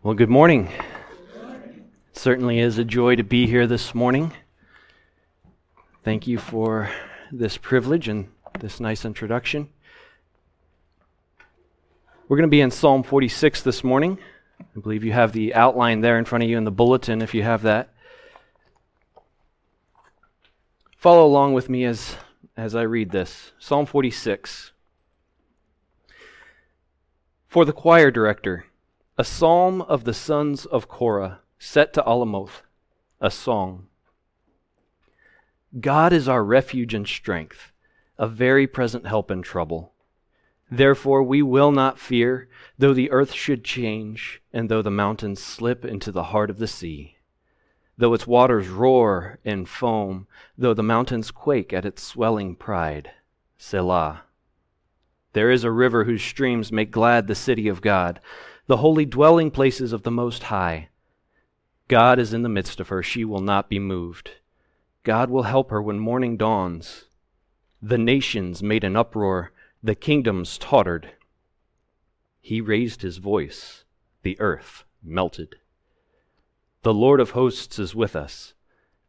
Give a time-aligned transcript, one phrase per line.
[0.00, 0.70] Well, good morning.
[2.12, 4.32] Certainly is a joy to be here this morning.
[6.04, 6.88] Thank you for
[7.32, 8.28] this privilege and
[8.60, 9.68] this nice introduction.
[12.28, 14.18] We're going to be in Psalm 46 this morning.
[14.60, 17.34] I believe you have the outline there in front of you in the bulletin if
[17.34, 17.92] you have that.
[20.96, 22.14] Follow along with me as,
[22.56, 23.50] as I read this.
[23.58, 24.70] Psalm 46.
[27.48, 28.64] For the choir director,
[29.20, 32.62] a psalm of the sons of Korah, set to Alamoth,
[33.20, 33.88] a song.
[35.80, 37.72] God is our refuge and strength,
[38.16, 39.92] a very present help in trouble.
[40.70, 45.84] Therefore we will not fear, though the earth should change, and though the mountains slip
[45.84, 47.16] into the heart of the sea,
[47.96, 53.10] though its waters roar and foam, though the mountains quake at its swelling pride.
[53.56, 54.22] Selah.
[55.32, 58.20] There is a river whose streams make glad the city of God
[58.68, 60.90] the holy dwelling places of the Most High.
[61.88, 63.02] God is in the midst of her.
[63.02, 64.32] She will not be moved.
[65.04, 67.06] God will help her when morning dawns.
[67.80, 69.52] The nations made an uproar,
[69.82, 71.12] the kingdoms tottered.
[72.42, 73.84] He raised his voice,
[74.22, 75.56] the earth melted.
[76.82, 78.52] The Lord of hosts is with us.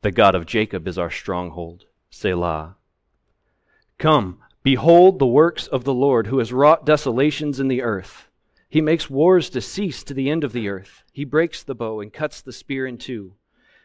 [0.03, 1.83] The God of Jacob is our stronghold.
[2.09, 2.77] Selah.
[3.97, 8.28] Come, behold the works of the Lord, who has wrought desolations in the earth.
[8.69, 11.03] He makes wars to cease to the end of the earth.
[11.11, 13.33] He breaks the bow and cuts the spear in two.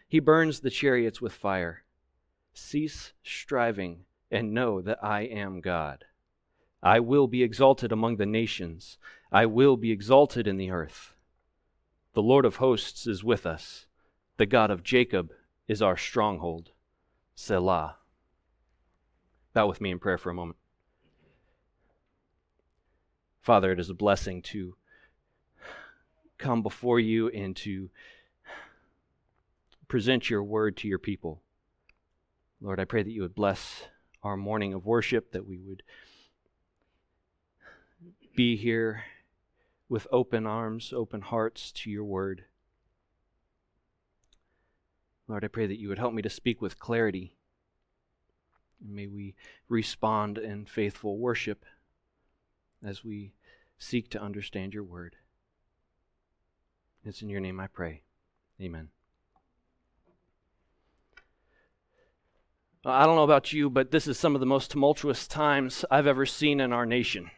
[0.06, 1.84] He burns the chariots with fire.
[2.52, 6.04] Cease striving and know that I am God.
[6.82, 8.98] I will be exalted among the nations.
[9.32, 11.14] I will be exalted in the earth.
[12.12, 13.86] The Lord of hosts is with us.
[14.36, 15.32] The God of Jacob
[15.66, 16.72] is our stronghold.
[17.34, 17.96] Selah.
[19.54, 20.58] Bow with me in prayer for a moment.
[23.44, 24.74] Father, it is a blessing to
[26.38, 27.90] come before you and to
[29.86, 31.42] present your word to your people.
[32.58, 33.82] Lord, I pray that you would bless
[34.22, 35.82] our morning of worship, that we would
[38.34, 39.04] be here
[39.90, 42.46] with open arms, open hearts to your word.
[45.28, 47.36] Lord, I pray that you would help me to speak with clarity.
[48.82, 49.34] May we
[49.68, 51.66] respond in faithful worship
[52.84, 53.32] as we
[53.78, 55.16] seek to understand your word.
[57.04, 58.02] It's in your name I pray.
[58.60, 58.88] Amen.
[62.86, 66.06] I don't know about you, but this is some of the most tumultuous times I've
[66.06, 67.30] ever seen in our nation.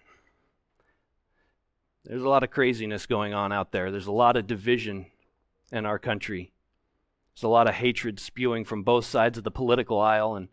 [2.04, 3.90] There's a lot of craziness going on out there.
[3.90, 5.06] There's a lot of division
[5.70, 6.52] in our country.
[7.34, 10.48] There's a lot of hatred spewing from both sides of the political aisle, and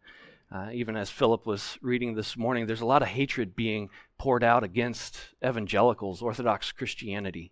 [0.54, 4.44] uh, even as Philip was reading this morning, there's a lot of hatred being poured
[4.44, 7.52] out against evangelicals, Orthodox Christianity.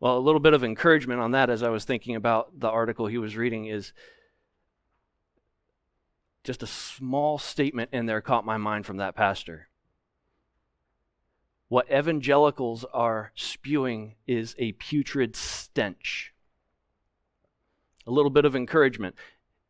[0.00, 3.06] Well, a little bit of encouragement on that as I was thinking about the article
[3.06, 3.92] he was reading is
[6.44, 9.68] just a small statement in there caught my mind from that pastor.
[11.68, 16.32] What evangelicals are spewing is a putrid stench.
[18.06, 19.14] A little bit of encouragement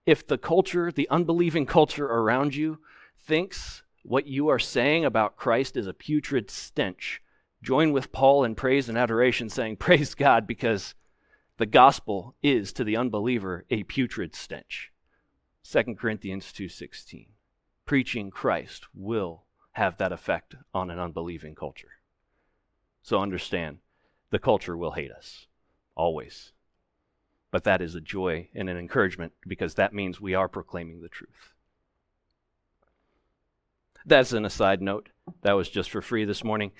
[0.07, 2.79] if the culture, the unbelieving culture around you,
[3.19, 7.23] thinks what you are saying about Christ is a putrid stench,
[7.63, 10.95] join with Paul in praise and adoration, saying, Praise God, because
[11.59, 14.91] the gospel is to the unbeliever a putrid stench.
[15.65, 17.29] 2 Corinthians 2:16.
[17.85, 22.01] Preaching Christ will have that effect on an unbelieving culture.
[23.03, 23.79] So understand,
[24.31, 25.47] the culture will hate us
[25.95, 26.53] always.
[27.53, 31.09] But that is a joy and an encouragement because that means we are proclaiming the
[31.09, 31.53] truth.
[34.05, 35.11] That's an aside note.
[35.43, 36.73] That was just for free this morning.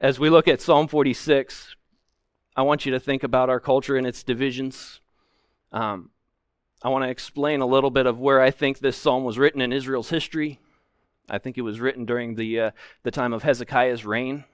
[0.00, 1.74] As we look at Psalm 46,
[2.54, 5.00] I want you to think about our culture and its divisions.
[5.72, 6.10] Um,
[6.82, 9.62] I want to explain a little bit of where I think this psalm was written
[9.62, 10.60] in Israel's history.
[11.30, 12.70] I think it was written during the, uh,
[13.02, 14.44] the time of Hezekiah's reign.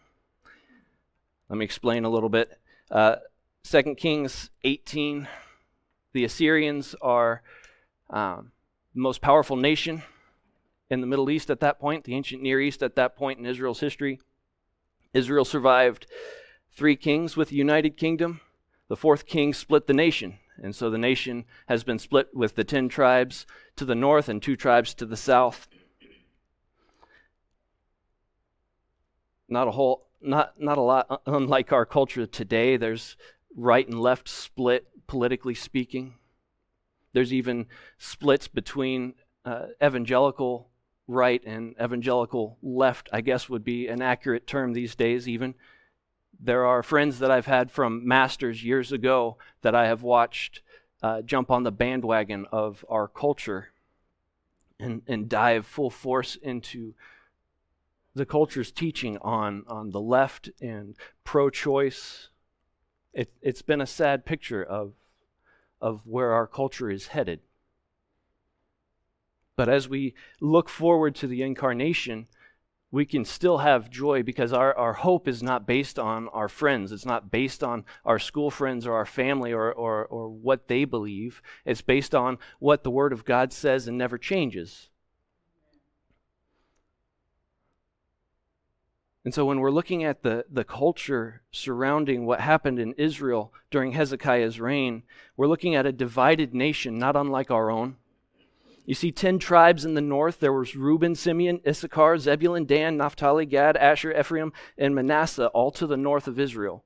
[1.49, 2.57] Let me explain a little bit.
[2.89, 3.17] Uh,
[3.65, 5.29] 2 Kings 18,
[6.13, 7.43] the Assyrians are
[8.09, 8.53] um,
[8.95, 10.03] the most powerful nation
[10.89, 13.47] in the Middle East at that point, the ancient Near East at that point in
[13.47, 14.19] Israel's history.
[15.15, 16.07] Israel survived
[16.73, 18.41] three kings with the United Kingdom.
[18.89, 22.65] The fourth king split the nation, and so the nation has been split with the
[22.65, 23.47] ten tribes
[23.77, 25.69] to the north and two tribes to the south.
[29.49, 32.77] Not a whole, not not a lot unlike our culture today.
[32.77, 33.17] There's
[33.57, 36.15] right and left split, politically speaking.
[37.13, 37.67] There's even
[37.99, 39.15] splits between
[39.45, 40.71] uh, evangelical
[41.07, 45.55] right and evangelical left, I guess would be an accurate term these days, even.
[46.39, 50.63] There are friends that I've had from masters years ago that I have watched
[51.03, 53.73] uh, jump on the bandwagon of our culture
[54.79, 56.95] and, and dive full force into
[58.15, 62.30] the culture's teaching on, on the left and pro choice.
[63.13, 64.93] It, it's been a sad picture of,
[65.81, 67.41] of where our culture is headed.
[69.57, 72.29] But as we look forward to the incarnation,
[72.91, 76.93] we can still have joy because our, our hope is not based on our friends.
[76.93, 80.85] It's not based on our school friends or our family or, or, or what they
[80.85, 81.43] believe.
[81.65, 84.89] It's based on what the Word of God says and never changes.
[89.25, 93.93] And so when we're looking at the, the culture surrounding what happened in Israel during
[93.93, 95.03] Hezekiah's reign,
[95.37, 97.97] we're looking at a divided nation, not unlike our own.
[98.87, 100.41] You see 10 tribes in the north.
[100.41, 105.87] There was Reuben, Simeon, Issachar, Zebulun, Dan, Naphtali, Gad, Asher, Ephraim, and Manasseh, all to
[105.87, 106.85] the north of Israel.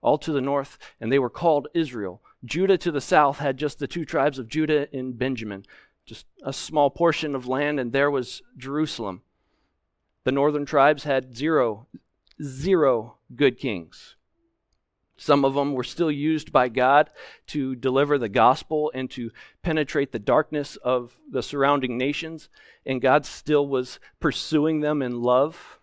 [0.00, 2.22] All to the north, and they were called Israel.
[2.44, 5.64] Judah to the south had just the two tribes of Judah and Benjamin,
[6.06, 9.22] just a small portion of land, and there was Jerusalem.
[10.24, 11.86] The northern tribes had zero,
[12.42, 14.16] zero good kings.
[15.16, 17.10] Some of them were still used by God
[17.48, 19.30] to deliver the gospel and to
[19.62, 22.48] penetrate the darkness of the surrounding nations,
[22.84, 25.78] and God still was pursuing them in love.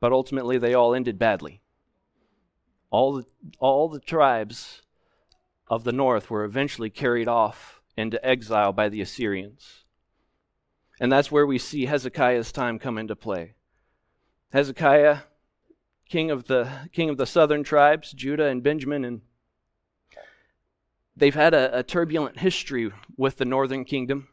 [0.00, 1.62] But ultimately, they all ended badly.
[2.90, 3.24] All the,
[3.60, 4.82] all the tribes
[5.68, 9.81] of the north were eventually carried off into exile by the Assyrians.
[11.02, 13.54] And that's where we see Hezekiah's time come into play.
[14.52, 15.22] Hezekiah
[16.08, 19.20] king of the king of the southern tribes, Judah and Benjamin, and
[21.16, 24.28] they've had a, a turbulent history with the northern kingdom.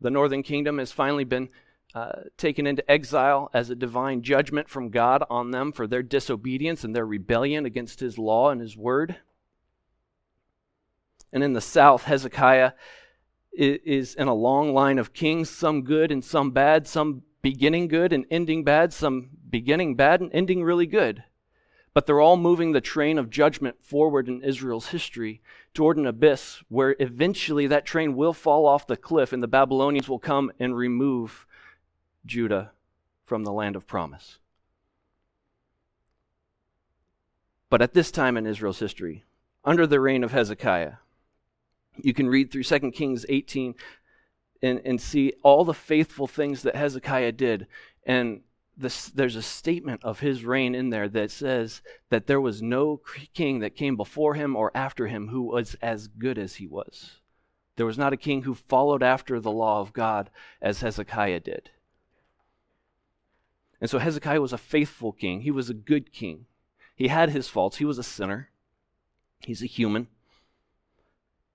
[0.00, 1.50] The northern kingdom has finally been
[1.94, 6.82] uh, taken into exile as a divine judgment from God on them for their disobedience
[6.82, 9.18] and their rebellion against his law and his word.
[11.32, 12.72] And in the south, Hezekiah
[13.52, 18.12] is in a long line of kings, some good and some bad, some beginning good
[18.12, 21.24] and ending bad, some beginning bad and ending really good.
[21.92, 25.42] But they're all moving the train of judgment forward in Israel's history
[25.74, 30.08] toward an abyss where eventually that train will fall off the cliff and the Babylonians
[30.08, 31.46] will come and remove
[32.24, 32.72] Judah
[33.24, 34.38] from the land of promise.
[37.68, 39.24] But at this time in Israel's history,
[39.64, 40.94] under the reign of Hezekiah,
[42.04, 43.74] you can read through 2 Kings 18
[44.62, 47.66] and, and see all the faithful things that Hezekiah did.
[48.04, 48.42] And
[48.76, 53.00] this, there's a statement of his reign in there that says that there was no
[53.34, 57.20] king that came before him or after him who was as good as he was.
[57.76, 60.30] There was not a king who followed after the law of God
[60.60, 61.70] as Hezekiah did.
[63.80, 65.40] And so Hezekiah was a faithful king.
[65.40, 66.46] He was a good king.
[66.94, 67.78] He had his faults.
[67.78, 68.50] He was a sinner.
[69.40, 70.08] He's a human.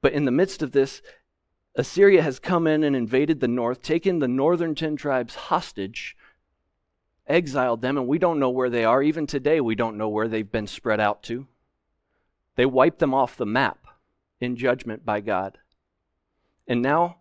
[0.05, 1.01] But in the midst of this,
[1.73, 6.15] Assyria has come in and invaded the north, taken the northern 10 tribes hostage,
[7.25, 9.01] exiled them, and we don't know where they are.
[9.01, 11.47] Even today, we don't know where they've been spread out to.
[12.55, 13.79] They wiped them off the map
[14.39, 15.57] in judgment by God.
[16.67, 17.17] And now,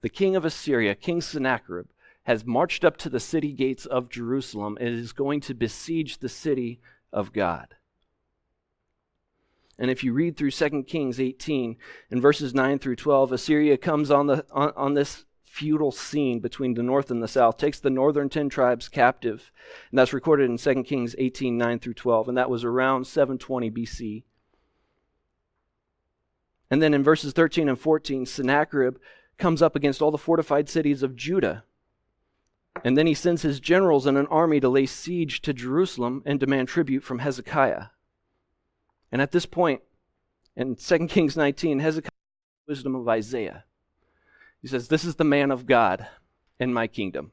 [0.00, 1.88] the king of Assyria, King Sennacherib,
[2.22, 6.30] has marched up to the city gates of Jerusalem and is going to besiege the
[6.30, 6.80] city
[7.12, 7.74] of God.
[9.78, 11.76] And if you read through 2 Kings 18
[12.10, 16.74] in verses 9 through 12, Assyria comes on, the, on, on, this feudal scene between
[16.74, 19.50] the north and the south, takes the northern 10 tribes captive.
[19.90, 22.28] And that's recorded in 2 Kings 18 9 through 12.
[22.28, 24.22] And that was around 720 BC.
[26.70, 28.96] And then in verses 13 and 14, Sennacherib
[29.38, 31.64] comes up against all the fortified cities of Judah.
[32.82, 36.40] And then he sends his generals and an army to lay siege to Jerusalem and
[36.40, 37.86] demand tribute from Hezekiah.
[39.14, 39.80] And at this point,
[40.56, 42.10] in 2 Kings 19, Hezekiah
[42.66, 43.62] wisdom of Isaiah.
[44.60, 46.08] He says, This is the man of God
[46.58, 47.30] in my kingdom.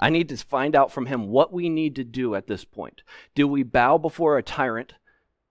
[0.00, 3.02] I need to find out from him what we need to do at this point.
[3.36, 4.94] Do we bow before a tyrant?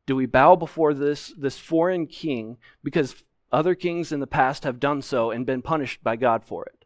[0.06, 4.78] Do we bow before this, this foreign king because other kings in the past have
[4.78, 6.84] done so and been punished by God for it,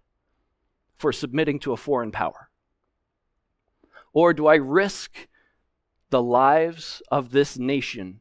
[0.96, 2.52] for submitting to a foreign power?
[4.14, 5.28] Or do I risk
[6.12, 8.20] the lives of this nation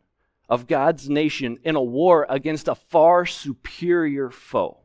[0.48, 4.80] of God's nation in a war against a far superior foe.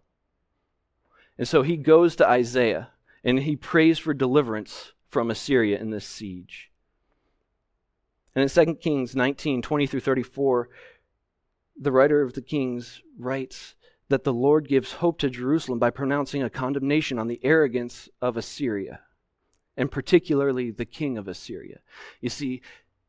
[1.38, 2.90] And so he goes to Isaiah
[3.24, 6.72] and he prays for deliverance from Assyria in this siege.
[8.36, 10.70] And in 2 Kings 19 20 through 34,
[11.80, 13.76] the writer of the Kings writes
[14.10, 18.38] that the Lord gives hope to Jerusalem by pronouncing a condemnation on the arrogance of
[18.38, 19.02] Assyria.
[19.78, 21.80] and particularly the king of Assyria.
[22.20, 22.62] You see,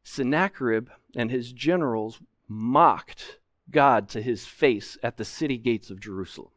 [0.04, 3.38] Sennacherib and his generals mocked
[3.70, 6.50] God to his face at the city gates of Jerusalem.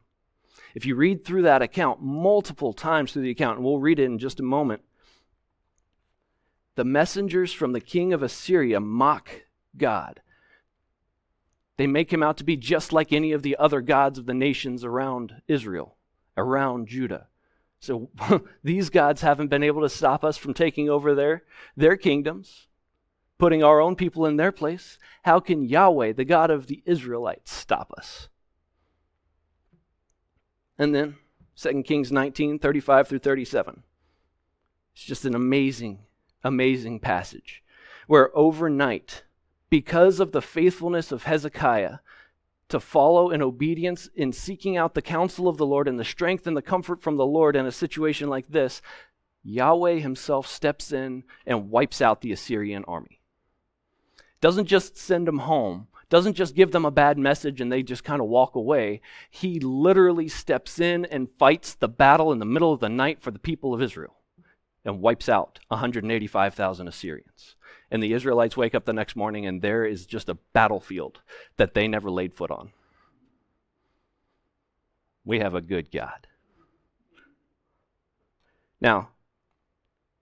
[0.74, 4.04] If you read through that account multiple times through the account, and we'll read it
[4.04, 4.82] in just a moment,
[6.74, 9.30] the messengers from the king of Assyria mock
[9.76, 10.20] God.
[11.76, 14.34] They make him out to be just like any of the other gods of the
[14.34, 15.96] nations around Israel,
[16.36, 17.28] around Judah.
[17.80, 18.10] So
[18.64, 21.44] these gods haven't been able to stop us from taking over their,
[21.76, 22.68] their kingdoms,
[23.38, 24.98] putting our own people in their place.
[25.24, 28.28] How can Yahweh, the God of the Israelites, stop us?
[30.78, 31.16] And then
[31.56, 33.82] 2 Kings 19, 35 through 37.
[34.94, 36.00] It's just an amazing,
[36.42, 37.62] amazing passage
[38.06, 39.24] where overnight,
[39.70, 41.98] because of the faithfulness of Hezekiah,
[42.68, 46.46] to follow in obedience in seeking out the counsel of the Lord and the strength
[46.46, 48.80] and the comfort from the Lord in a situation like this,
[49.42, 53.13] Yahweh himself steps in and wipes out the Assyrian army.
[54.44, 58.04] Doesn't just send them home, doesn't just give them a bad message and they just
[58.04, 59.00] kind of walk away.
[59.30, 63.30] He literally steps in and fights the battle in the middle of the night for
[63.30, 64.16] the people of Israel
[64.84, 67.56] and wipes out 185,000 Assyrians.
[67.90, 71.22] And the Israelites wake up the next morning and there is just a battlefield
[71.56, 72.72] that they never laid foot on.
[75.24, 76.26] We have a good God.
[78.78, 79.08] Now,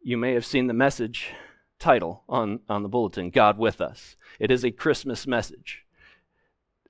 [0.01, 1.33] you may have seen the message
[1.83, 4.17] title on, on the bulletin God with Us.
[4.39, 5.85] It is a Christmas message.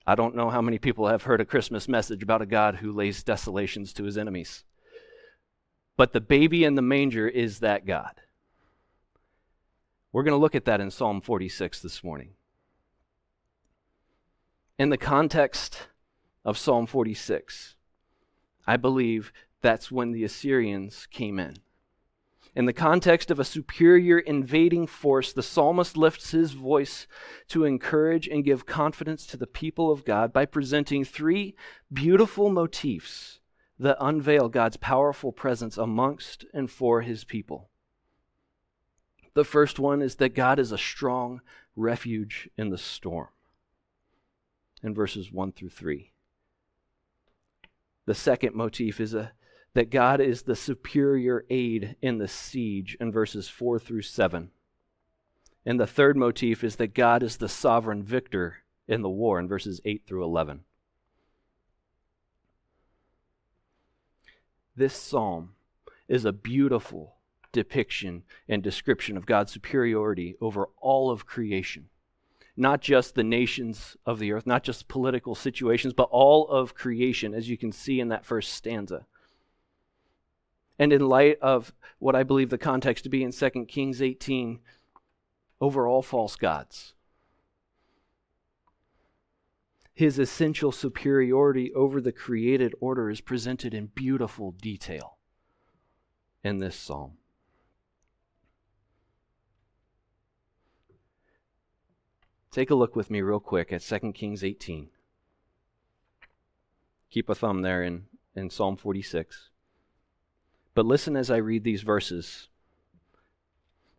[0.06, 2.92] I don't know how many people have heard a Christmas message about a God who
[2.92, 4.64] lays desolations to his enemies.
[5.96, 8.20] But the baby in the manger is that God.
[10.12, 12.30] We're going to look at that in Psalm 46 this morning.
[14.78, 15.86] In the context
[16.44, 17.76] of Psalm 46,
[18.66, 19.32] I believe
[19.62, 21.56] that's when the Assyrians came in.
[22.54, 27.06] In the context of a superior invading force, the psalmist lifts his voice
[27.48, 31.56] to encourage and give confidence to the people of God by presenting three
[31.90, 33.40] beautiful motifs
[33.78, 37.70] that unveil God's powerful presence amongst and for his people.
[39.34, 41.40] The first one is that God is a strong
[41.74, 43.28] refuge in the storm,
[44.82, 46.12] in verses 1 through 3.
[48.04, 49.32] The second motif is a,
[49.74, 54.50] that God is the superior aid in the siege, in verses 4 through 7.
[55.64, 59.48] And the third motif is that God is the sovereign victor in the war, in
[59.48, 60.64] verses 8 through 11.
[64.74, 65.54] This psalm
[66.08, 67.16] is a beautiful
[67.52, 71.88] depiction and description of God's superiority over all of creation.
[72.56, 77.32] Not just the nations of the earth, not just political situations, but all of creation,
[77.34, 79.06] as you can see in that first stanza.
[80.82, 84.58] And in light of what I believe the context to be in 2 Kings 18,
[85.60, 86.94] over all false gods.
[89.94, 95.18] His essential superiority over the created order is presented in beautiful detail
[96.42, 97.12] in this psalm.
[102.50, 104.88] Take a look with me, real quick, at 2 Kings 18.
[107.08, 109.51] Keep a thumb there in, in Psalm 46.
[110.74, 112.48] But listen as I read these verses.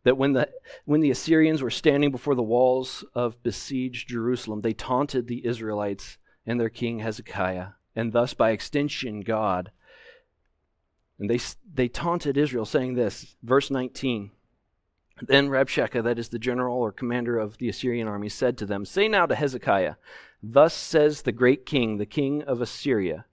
[0.04, 0.50] That when the,
[0.86, 6.18] when the Assyrians were standing before the walls of besieged Jerusalem, they taunted the Israelites
[6.46, 9.72] and their king Hezekiah, and thus by extension God.
[11.20, 11.40] And they,
[11.74, 14.32] they taunted Israel, saying this, verse 19
[15.22, 18.86] then Rabshakeh, that is the general or commander of the Assyrian army, said to them,
[18.86, 19.96] Say now to Hezekiah,
[20.42, 23.26] Thus says the great king, the king of Assyria,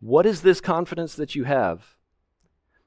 [0.00, 1.94] What is this confidence that you have?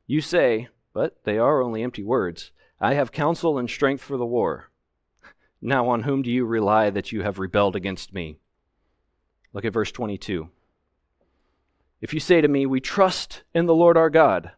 [0.08, 4.26] You say, but they are only empty words, I have counsel and strength for the
[4.26, 4.72] war.
[5.62, 8.40] Now on whom do you rely that you have rebelled against me?
[9.54, 10.50] Look at verse 22.
[12.00, 14.52] If you say to me, We trust in the Lord our God,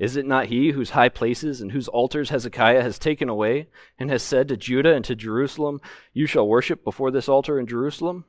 [0.00, 4.08] is it not he whose high places and whose altars Hezekiah has taken away, and
[4.08, 5.78] has said to Judah and to Jerusalem,
[6.14, 8.24] You shall worship before this altar in Jerusalem?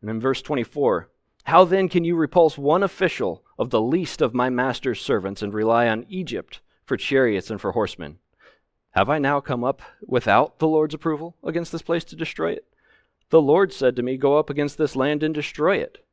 [0.00, 1.08] And in verse 24,
[1.44, 5.52] How then can you repulse one official of the least of my master's servants and
[5.52, 8.18] rely on Egypt for chariots and for horsemen?
[8.92, 12.66] Have I now come up without the Lord's approval against this place to destroy it?
[13.30, 16.04] The Lord said to me, Go up against this land and destroy it.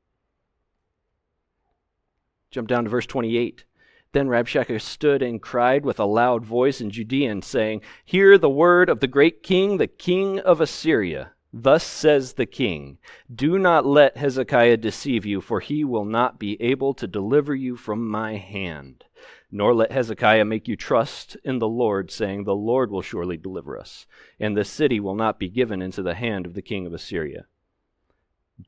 [2.51, 3.65] Jump down to verse 28.
[4.11, 8.89] Then Rabshakeh stood and cried with a loud voice in Judean, saying, Hear the word
[8.89, 11.33] of the great king, the king of Assyria.
[11.51, 12.99] Thus says the king
[13.33, 17.75] Do not let Hezekiah deceive you, for he will not be able to deliver you
[17.75, 19.05] from my hand.
[19.51, 23.79] Nor let Hezekiah make you trust in the Lord, saying, The Lord will surely deliver
[23.79, 24.05] us,
[24.39, 27.45] and the city will not be given into the hand of the king of Assyria.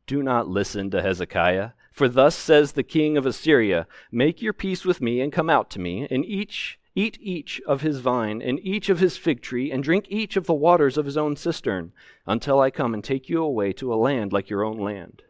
[0.07, 4.85] Do not listen to Hezekiah, for thus says the king of Assyria Make your peace
[4.85, 8.60] with me, and come out to me, and each Eat each of his vine, and
[8.60, 11.93] each of his fig tree, and drink each of the waters of his own cistern,
[12.25, 15.24] until I come and take you away to a land like your own land,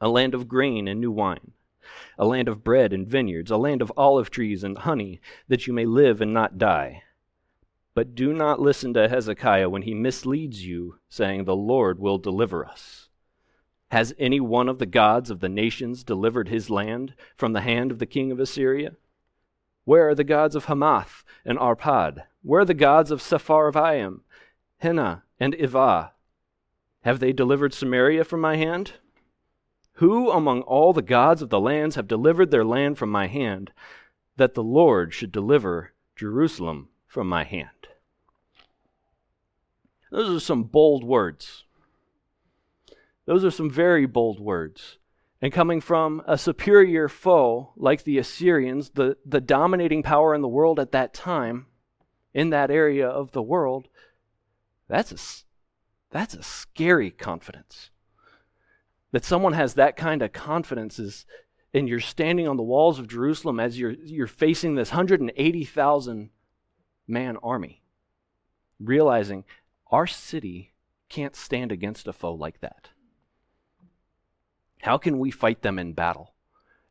[0.00, 1.52] a land of grain and new wine,
[2.18, 5.74] a land of bread and vineyards, a land of olive trees and honey, that you
[5.74, 7.02] may live and not die.
[7.94, 12.64] But do not listen to Hezekiah when he misleads you, saying, The Lord will deliver
[12.64, 13.08] us.
[13.90, 17.92] Has any one of the gods of the nations delivered his land from the hand
[17.92, 18.96] of the king of Assyria?
[19.84, 22.24] Where are the gods of Hamath and Arpad?
[22.42, 24.20] Where are the gods of Sepharvaim,
[24.78, 26.10] Hena, and Ivah?
[27.02, 28.94] Have they delivered Samaria from my hand?
[29.98, 33.72] Who among all the gods of the lands have delivered their land from my hand,
[34.36, 37.68] that the Lord should deliver Jerusalem from my hand?
[40.10, 41.64] Those are some bold words.
[43.26, 44.98] Those are some very bold words
[45.44, 50.48] and coming from a superior foe like the Assyrians, the, the dominating power in the
[50.48, 51.66] world at that time,
[52.32, 53.88] in that area of the world,
[54.88, 55.44] that's a,
[56.10, 57.90] that's a scary confidence.
[59.12, 61.26] That someone has that kind of confidence is,
[61.74, 66.30] and you're standing on the walls of Jerusalem as you're, you're facing this 180,000
[67.06, 67.82] man army,
[68.80, 69.44] realizing
[69.90, 70.72] our city
[71.10, 72.88] can't stand against a foe like that.
[74.84, 76.34] How can we fight them in battle?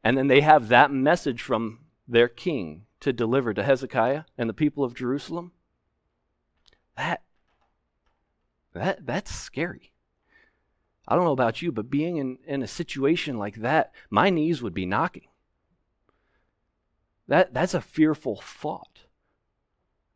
[0.04, 4.54] And then they have that message from their king to deliver to Hezekiah and the
[4.54, 5.52] people of Jerusalem.
[6.98, 7.22] That,
[8.74, 9.94] that that's scary.
[11.08, 14.64] I don't know about you, but being in, in a situation like that, my knees
[14.64, 15.28] would be knocking.
[17.28, 18.93] That, that's a fearful thought.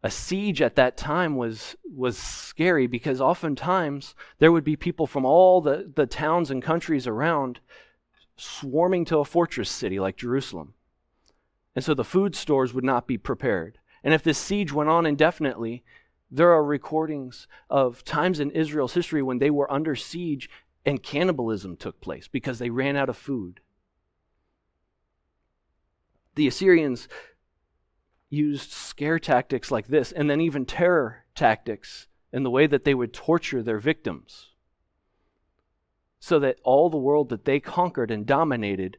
[0.07, 5.25] A siege at that time was, was scary because oftentimes there would be people from
[5.25, 7.59] all the, the towns and countries around
[8.37, 10.75] swarming to a fortress city like Jerusalem.
[11.75, 13.79] And so the food stores would not be prepared.
[14.01, 15.83] And if this siege went on indefinitely,
[16.31, 20.49] there are recordings of times in Israel's history when they were under siege
[20.85, 23.59] and cannibalism took place because they ran out of food.
[26.35, 27.09] The Assyrians
[28.29, 32.93] used scare tactics like this and then even terror tactics in the way that they
[32.93, 34.49] would torture their victims
[36.19, 38.97] so that all the world that they conquered and dominated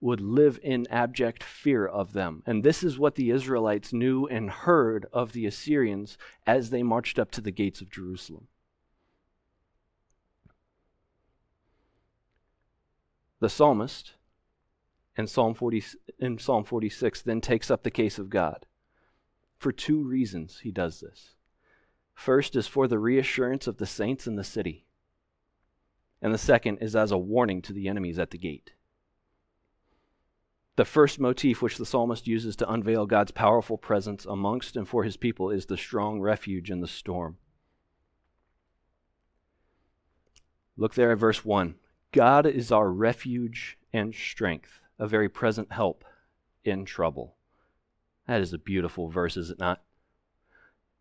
[0.00, 2.42] would live in abject fear of them.
[2.44, 7.18] And this is what the Israelites knew and heard of the Assyrians as they marched
[7.18, 8.46] up to the gates of Jerusalem.
[13.40, 14.12] The psalmist
[15.16, 15.84] in Psalm, 40,
[16.18, 18.66] in Psalm 46 then takes up the case of God.
[19.56, 21.34] For two reasons he does this.
[22.14, 24.84] First is for the reassurance of the saints in the city
[26.24, 28.72] and the second is as a warning to the enemies at the gate.
[30.76, 35.04] The first motif which the psalmist uses to unveil God's powerful presence amongst and for
[35.04, 37.36] his people is the strong refuge in the storm.
[40.78, 41.74] Look there at verse 1.
[42.10, 46.04] God is our refuge and strength, a very present help
[46.64, 47.36] in trouble.
[48.26, 49.82] That is a beautiful verse, is it not?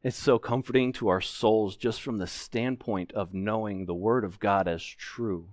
[0.03, 4.39] It's so comforting to our souls just from the standpoint of knowing the Word of
[4.39, 5.49] God as true.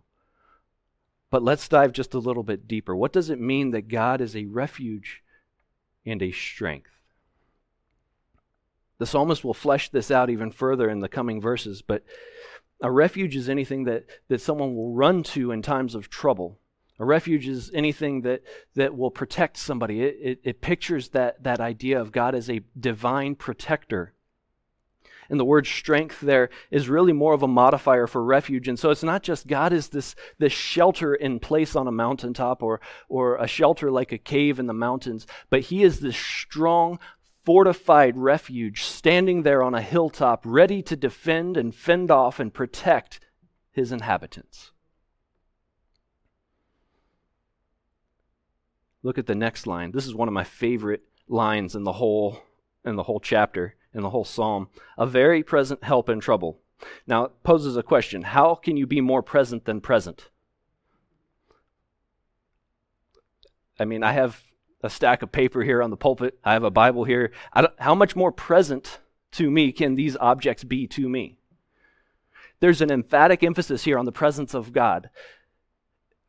[1.31, 2.97] But let's dive just a little bit deeper.
[2.97, 5.23] What does it mean that God is a refuge
[6.05, 6.91] and a strength?
[8.99, 12.05] The psalmist will flesh this out even further in the coming verses, but
[12.83, 16.59] a refuge is anything that, that someone will run to in times of trouble.
[17.01, 18.43] A refuge is anything that,
[18.77, 20.03] that will protect somebody.
[20.03, 24.15] It, it, it pictures that, that idea of God as a divine protector
[25.31, 28.67] and the word strength there is really more of a modifier for refuge.
[28.67, 32.63] And so it's not just God is this, this shelter in place on a mountaintop
[32.63, 36.99] or, or a shelter like a cave in the mountains, but He is this strong,
[37.45, 43.21] fortified refuge standing there on a hilltop, ready to defend and fend off and protect
[43.71, 44.73] His inhabitants.
[49.03, 49.93] Look at the next line.
[49.93, 52.43] This is one of my favorite lines in the whole
[52.85, 56.61] in the whole chapter in the whole psalm, a very present help in trouble.
[57.07, 60.31] Now, it poses a question how can you be more present than present?
[63.79, 64.43] I mean, I have
[64.83, 67.33] a stack of paper here on the pulpit, I have a Bible here.
[67.79, 69.01] how much more present
[69.33, 71.37] to me can these objects be to me?
[72.61, 75.11] There's an emphatic emphasis here on the presence of God.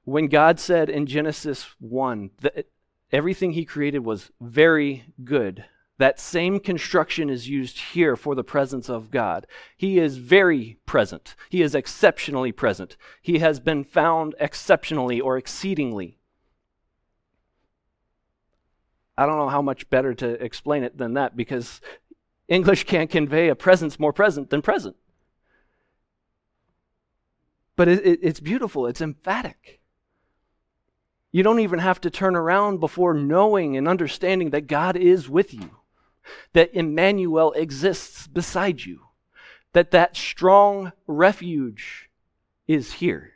[0.03, 2.67] When God said in Genesis 1 that
[3.11, 5.65] everything he created was very good,
[5.99, 9.45] that same construction is used here for the presence of God.
[9.77, 11.35] He is very present.
[11.49, 12.97] He is exceptionally present.
[13.21, 16.17] He has been found exceptionally or exceedingly.
[19.15, 21.81] I don't know how much better to explain it than that because
[22.47, 24.95] English can't convey a presence more present than present.
[27.75, 29.80] But it, it, it's beautiful, it's emphatic.
[31.31, 35.53] You don't even have to turn around before knowing and understanding that God is with
[35.53, 35.77] you,
[36.53, 38.99] that Emmanuel exists beside you,
[39.73, 42.09] that that strong refuge
[42.67, 43.31] is here.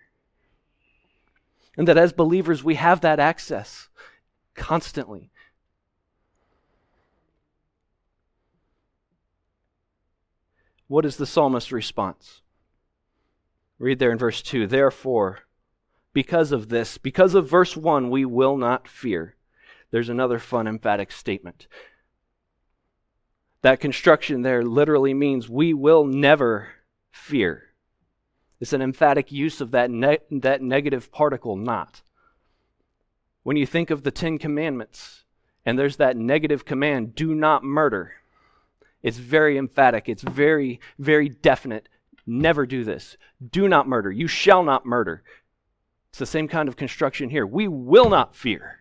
[1.77, 3.87] And that as believers, we have that access
[4.55, 5.31] constantly.
[10.87, 12.41] What is the psalmist's response?
[13.79, 15.39] Read there in verse 2 Therefore,
[16.15, 19.35] because of this, because of verse 1, we will not fear.
[19.91, 21.67] There's another fun, emphatic statement.
[23.61, 26.69] That construction there literally means we will never
[27.11, 27.73] fear.
[28.61, 32.01] It's an emphatic use of that, ne- that negative particle, not.
[33.43, 35.25] When you think of the Ten Commandments,
[35.65, 38.13] and there's that negative command, do not murder,
[39.03, 41.89] it's very emphatic, it's very, very definite.
[42.25, 43.17] Never do this.
[43.51, 44.11] Do not murder.
[44.11, 45.21] You shall not murder.
[46.15, 47.45] It's the same kind of construction here.
[47.45, 48.79] We will not fear.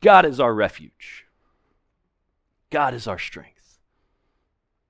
[0.00, 1.26] God is our refuge,
[2.70, 3.76] God is our strength.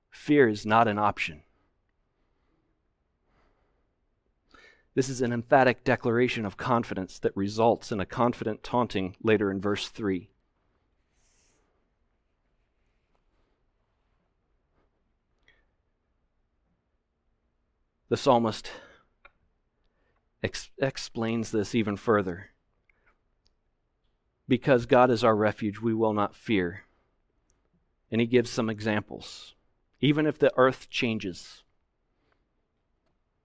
[0.09, 1.43] Fear is not an option.
[4.95, 9.61] This is an emphatic declaration of confidence that results in a confident taunting later in
[9.61, 10.31] verse 3.
[18.11, 18.71] The psalmist
[20.47, 22.51] ex- explains this even further.
[24.49, 26.85] Because God is our refuge, we will not fear.
[28.11, 29.55] And he gives some examples.
[30.01, 31.65] Even if the earth changes,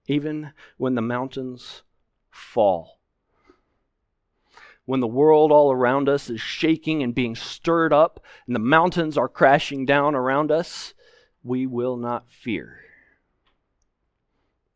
[0.06, 1.82] even when the mountains
[2.30, 3.00] fall,
[4.84, 9.18] when the world all around us is shaking and being stirred up, and the mountains
[9.18, 10.94] are crashing down around us,
[11.42, 12.78] we will not fear.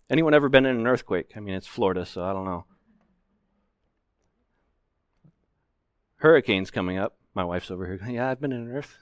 [0.08, 1.32] Anyone ever been in an earthquake?
[1.36, 2.64] I mean, it's Florida, so I don't know.
[6.18, 7.16] Hurricanes coming up.
[7.34, 8.00] My wife's over here.
[8.08, 8.96] Yeah, I've been in an earth.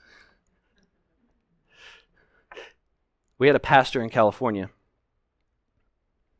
[3.37, 4.69] We had a pastor in California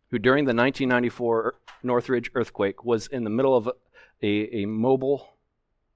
[0.09, 3.69] who, during the 1994 Northridge earthquake, was in the middle of
[4.23, 5.37] a, a, mobile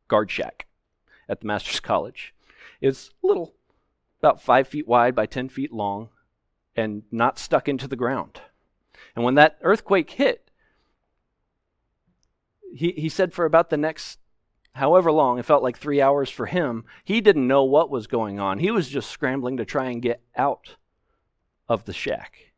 [0.08, 0.68] guard shack
[1.28, 2.36] at the Master's College.
[2.82, 3.56] It's little,
[4.20, 6.10] about five feet wide by 10 feet long,
[6.76, 8.42] and not stuck into the ground.
[9.20, 10.50] And when that earthquake hit,
[12.74, 14.18] he, he said for about the next
[14.76, 18.40] however long, it felt like three hours for him, he didn't know what was going
[18.40, 18.60] on.
[18.60, 20.78] He was just scrambling to try and get out
[21.68, 22.54] of the shack.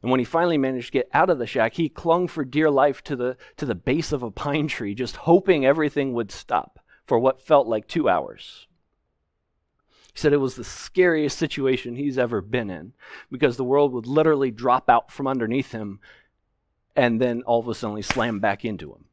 [0.00, 2.70] And when he finally managed to get out of the shack, he clung for dear
[2.70, 6.80] life to the, to the base of a pine tree, just hoping everything would stop
[7.04, 8.66] for what felt like two hours.
[10.12, 12.92] He said it was the scariest situation he's ever been in
[13.30, 16.00] because the world would literally drop out from underneath him
[16.94, 19.04] and then all of a sudden slam back into him.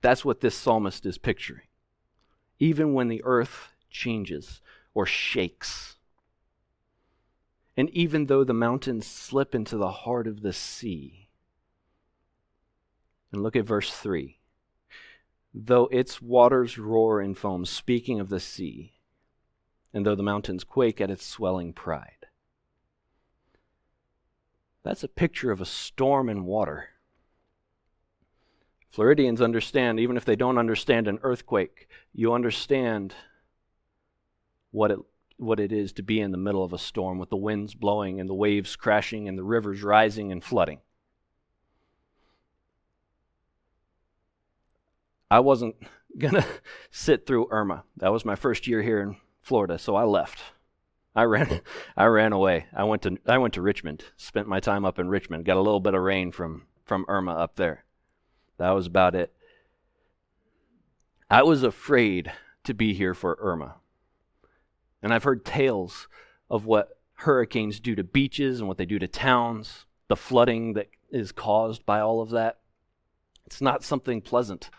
[0.00, 1.66] That's what this psalmist is picturing.
[2.58, 4.60] Even when the earth changes
[4.94, 5.96] or shakes,
[7.76, 11.28] and even though the mountains slip into the heart of the sea.
[13.30, 14.38] And look at verse 3
[15.58, 18.92] though its waters roar and foam, speaking of the sea,
[19.94, 22.26] and though the mountains quake at its swelling pride.
[24.82, 26.90] That's a picture of a storm in water.
[28.90, 33.14] Floridians understand, even if they don't understand an earthquake, you understand
[34.72, 34.98] what it,
[35.38, 38.20] what it is to be in the middle of a storm with the winds blowing
[38.20, 40.80] and the waves crashing and the rivers rising and flooding.
[45.30, 45.76] I wasn't
[46.18, 46.46] going to
[46.90, 47.84] sit through Irma.
[47.96, 50.42] That was my first year here in Florida, so I left.
[51.14, 51.60] I ran
[51.96, 52.66] I ran away.
[52.74, 54.04] I went to I went to Richmond.
[54.16, 55.44] Spent my time up in Richmond.
[55.44, 57.84] Got a little bit of rain from from Irma up there.
[58.58, 59.32] That was about it.
[61.28, 62.32] I was afraid
[62.64, 63.76] to be here for Irma.
[65.02, 66.08] And I've heard tales
[66.48, 70.88] of what hurricanes do to beaches and what they do to towns, the flooding that
[71.10, 72.58] is caused by all of that.
[73.44, 74.70] It's not something pleasant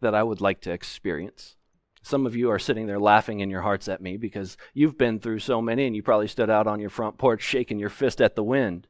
[0.00, 1.56] that I would like to experience,
[2.06, 5.18] Some of you are sitting there laughing in your hearts at me because you've been
[5.18, 8.20] through so many and you probably stood out on your front porch shaking your fist
[8.20, 8.86] at the wind.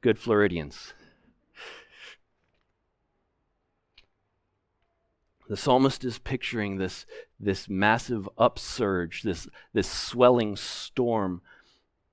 [0.00, 0.94] Good Floridians.
[5.46, 7.04] The psalmist is picturing this,
[7.38, 11.42] this massive upsurge, this, this swelling storm,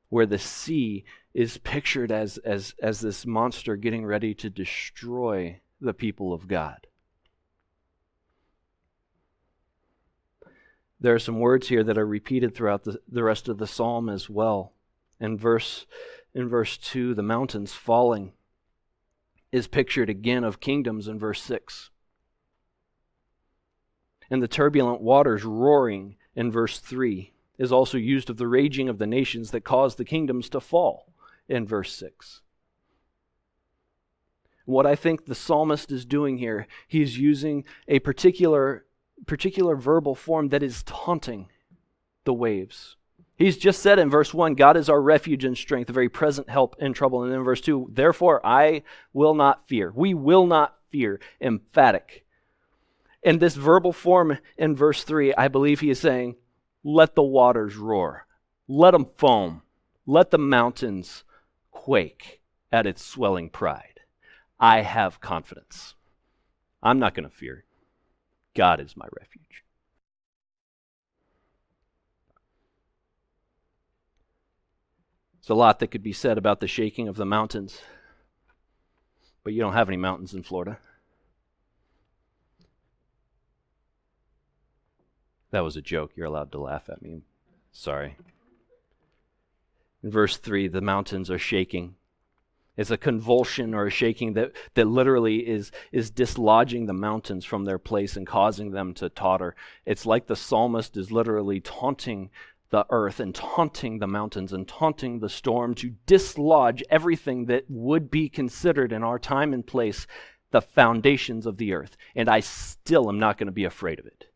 [0.09, 5.93] where the sea is pictured as, as, as this monster getting ready to destroy the
[5.93, 6.87] people of God.
[10.99, 14.09] There are some words here that are repeated throughout the, the rest of the psalm
[14.09, 14.73] as well.
[15.19, 15.85] In verse,
[16.33, 18.33] in verse 2, the mountains falling
[19.51, 21.89] is pictured again of kingdoms in verse 6
[24.29, 28.99] and the turbulent waters roaring in verse 3 is also used of the raging of
[28.99, 31.11] the nations that caused the kingdoms to fall
[31.47, 32.41] in verse 6.
[34.65, 38.85] What I think the psalmist is doing here, he's using a particular,
[39.25, 41.49] particular verbal form that is taunting
[42.25, 42.95] the waves.
[43.35, 46.49] He's just said in verse 1, God is our refuge and strength, a very present
[46.49, 47.23] help in trouble.
[47.23, 49.93] And then in verse 2, therefore I will not fear.
[49.95, 51.21] We will not fear.
[51.39, 52.25] Emphatic.
[53.23, 56.35] In this verbal form in verse 3, I believe he is saying,
[56.83, 58.25] Let the waters roar,
[58.67, 59.61] let them foam,
[60.05, 61.23] let the mountains
[61.71, 64.01] quake at its swelling pride.
[64.59, 65.95] I have confidence.
[66.83, 67.63] I'm not going to fear.
[68.55, 69.63] God is my refuge.
[75.35, 77.81] There's a lot that could be said about the shaking of the mountains,
[79.43, 80.77] but you don't have any mountains in Florida.
[85.51, 86.11] That was a joke.
[86.15, 87.21] You're allowed to laugh at me.
[87.71, 88.17] Sorry.
[90.03, 91.95] In verse 3, the mountains are shaking.
[92.79, 97.65] It's a convulsion or a shaking that, that literally is, is dislodging the mountains from
[97.65, 99.53] their place and causing them to totter.
[99.85, 102.29] It's like the psalmist is literally taunting
[102.69, 108.09] the earth and taunting the mountains and taunting the storm to dislodge everything that would
[108.09, 110.07] be considered in our time and place
[110.51, 111.97] the foundations of the earth.
[112.15, 114.27] And I still am not going to be afraid of it.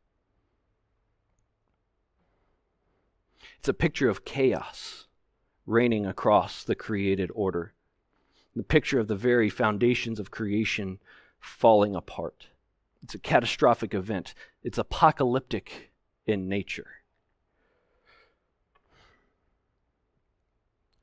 [3.60, 5.08] It's a picture of chaos
[5.65, 7.73] reigning across the created order,
[8.55, 10.99] the picture of the very foundations of creation
[11.39, 12.47] falling apart.
[13.03, 15.91] It's a catastrophic event, it's apocalyptic
[16.25, 16.87] in nature.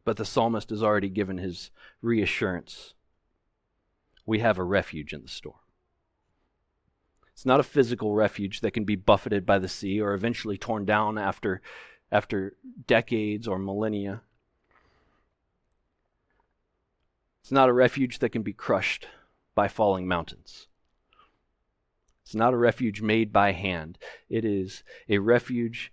[0.05, 2.95] But the psalmist has already given his reassurance.
[4.25, 5.57] We have a refuge in the storm.
[7.33, 10.85] It's not a physical refuge that can be buffeted by the sea or eventually torn
[10.85, 11.63] down after
[12.13, 14.23] after decades or millennia.
[17.51, 19.09] It's not a refuge that can be crushed
[19.57, 20.69] by falling mountains.
[22.23, 23.99] It's not a refuge made by hand.
[24.29, 25.91] It is a refuge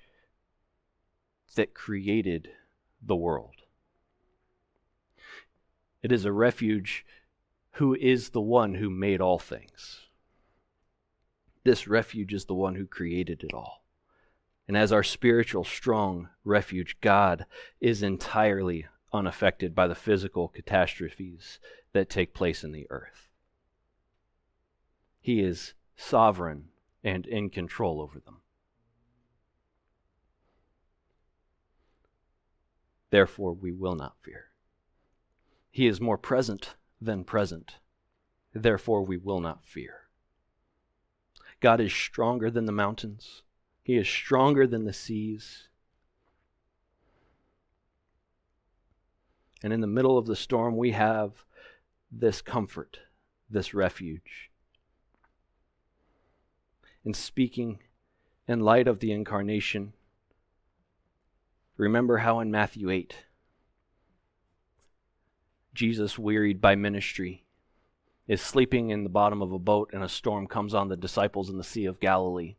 [1.55, 2.49] that created
[3.01, 3.55] the world.
[6.03, 7.03] It is a refuge
[7.71, 10.01] who is the one who made all things.
[11.63, 13.83] This refuge is the one who created it all.
[14.67, 17.47] And as our spiritual strong refuge, God
[17.81, 21.59] is entirely unaffected by the physical catastrophes
[21.93, 23.29] that take place in the earth.
[25.19, 26.69] He is sovereign
[27.03, 28.41] and in control over them.
[33.09, 34.45] Therefore, we will not fear.
[35.71, 37.75] He is more present than present.
[38.53, 40.07] Therefore, we will not fear.
[41.59, 43.43] God is stronger than the mountains.
[43.83, 45.69] He is stronger than the seas.
[49.63, 51.43] And in the middle of the storm, we have
[52.11, 52.99] this comfort,
[53.49, 54.51] this refuge.
[57.03, 57.79] In speaking
[58.47, 59.93] in light of the incarnation,
[61.77, 63.15] remember how in Matthew 8,
[65.73, 67.43] Jesus, wearied by ministry,
[68.27, 71.49] is sleeping in the bottom of a boat and a storm comes on the disciples
[71.49, 72.55] in the Sea of Galilee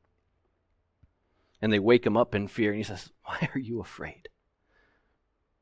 [1.60, 2.70] and they wake him up in fear.
[2.70, 4.28] And he says, Why are you afraid?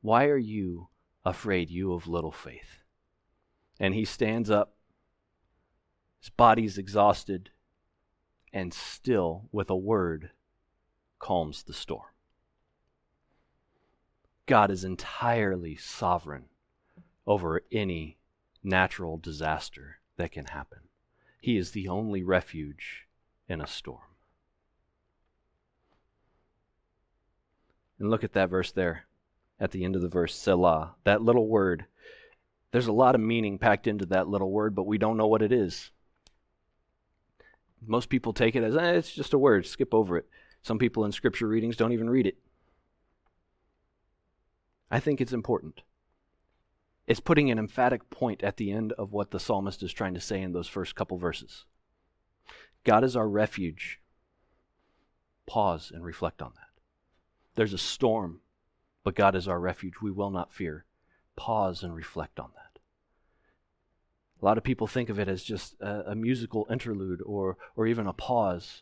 [0.01, 0.89] Why are you
[1.27, 2.83] afraid, you of little faith?
[3.79, 4.75] And he stands up,
[6.19, 7.51] his body's exhausted,
[8.53, 10.31] and still, with a word,
[11.19, 12.05] calms the storm.
[14.45, 16.45] God is entirely sovereign
[17.25, 18.17] over any
[18.63, 20.79] natural disaster that can happen.
[21.41, 23.07] He is the only refuge
[23.49, 24.01] in a storm.
[27.99, 29.06] And look at that verse there
[29.59, 30.95] at the end of the verse, Selah.
[31.03, 31.85] That little word.
[32.71, 35.41] There's a lot of meaning packed into that little word, but we don't know what
[35.41, 35.91] it is.
[37.85, 40.27] Most people take it as eh, it's just a word, skip over it.
[40.61, 42.37] Some people in scripture readings don't even read it.
[44.89, 45.81] I think it's important.
[47.07, 50.21] It's putting an emphatic point at the end of what the psalmist is trying to
[50.21, 51.65] say in those first couple verses.
[52.83, 54.01] God is our refuge.
[55.45, 56.81] Pause and reflect on that.
[57.55, 58.41] There's a storm,
[59.07, 60.01] but God is our refuge.
[60.01, 60.83] We will not fear.
[61.37, 62.81] Pause and reflect on that.
[64.41, 67.87] A lot of people think of it as just a, a musical interlude or, or
[67.87, 68.81] even a pause.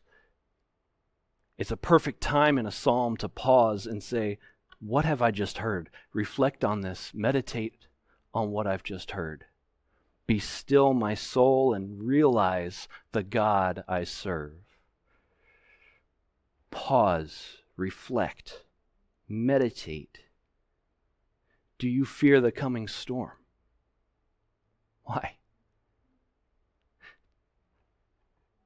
[1.60, 4.40] It's a perfect time in a psalm to pause and say,
[4.80, 5.92] What have I just heard?
[6.12, 7.86] Reflect on this, meditate
[8.34, 9.46] on what I've just heard.
[10.26, 14.54] Be still, my soul, and realize the God I serve.
[16.72, 18.65] Pause, reflect,
[19.28, 20.20] meditate.
[21.78, 23.38] Do you fear the coming storm?
[25.04, 25.38] Why?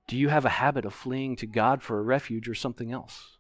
[0.08, 3.38] Do you have a habit of fleeing to God for a refuge or something else?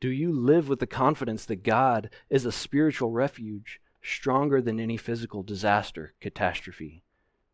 [0.00, 4.96] Do you live with the confidence that God is a spiritual refuge stronger than any
[4.96, 7.04] physical disaster, catastrophe,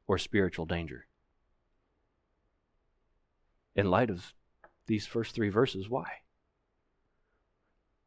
[0.06, 1.06] or spiritual danger?
[3.74, 4.32] In light of
[4.86, 6.06] these first three verses, why?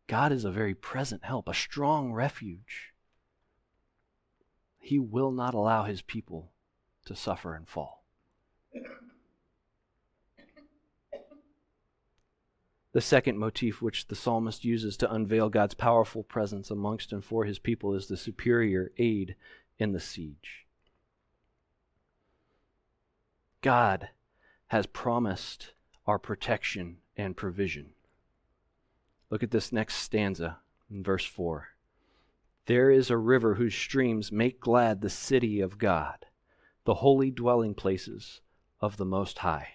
[0.10, 2.94] God is a very present help, a strong refuge.
[4.80, 6.52] He will not allow his people
[7.06, 8.04] to suffer and fall.
[12.92, 17.46] The second motif which the psalmist uses to unveil God's powerful presence amongst and for
[17.46, 19.36] his people is the superior aid
[19.78, 20.66] in the siege.
[23.62, 24.10] God
[24.70, 25.74] has promised
[26.08, 27.92] our protection and provision.
[29.30, 31.70] Look at this next stanza in verse 4.
[32.66, 36.26] There is a river whose streams make glad the city of God,
[36.86, 38.42] the holy dwelling places
[38.80, 39.70] of the Most High.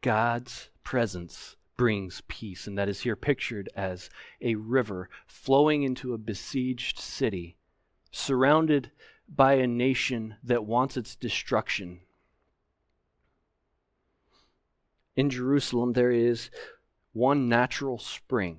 [0.00, 6.18] God's presence brings peace, and that is here pictured as a river flowing into a
[6.18, 7.56] besieged city,
[8.10, 8.90] surrounded
[9.28, 12.00] by a nation that wants its destruction.
[15.16, 16.50] In Jerusalem, there is
[17.12, 18.58] one natural spring.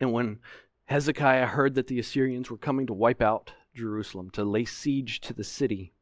[0.00, 0.38] And when
[0.84, 5.32] Hezekiah heard that the Assyrians were coming to wipe out Jerusalem, to lay siege to
[5.32, 5.92] the city,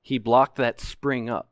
[0.00, 1.50] he blocked that spring up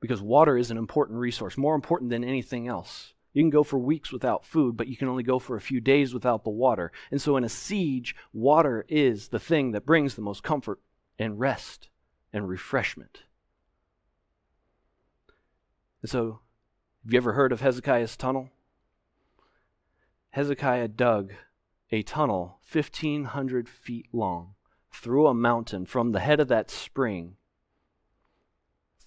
[0.00, 3.14] because water is an important resource, more important than anything else.
[3.32, 5.80] You can go for weeks without food, but you can only go for a few
[5.80, 6.92] days without the water.
[7.10, 10.80] And so, in a siege, water is the thing that brings the most comfort
[11.18, 11.88] and rest
[12.32, 13.22] and refreshment.
[16.02, 16.40] And so,
[17.04, 18.50] have you ever heard of Hezekiah's tunnel?
[20.30, 21.32] Hezekiah dug
[21.92, 24.54] a tunnel 1,500 feet long
[24.90, 27.36] through a mountain from the head of that spring,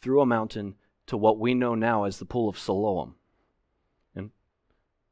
[0.02, 0.76] through a mountain
[1.08, 3.16] to what we know now as the Pool of Siloam.
[4.16, 4.32] And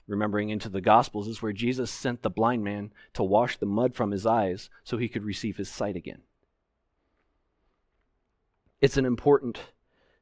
[0.08, 3.94] remembering into the Gospels is where Jesus sent the blind man to wash the mud
[3.94, 6.22] from his eyes so he could receive his sight again.
[8.82, 9.60] It's an important,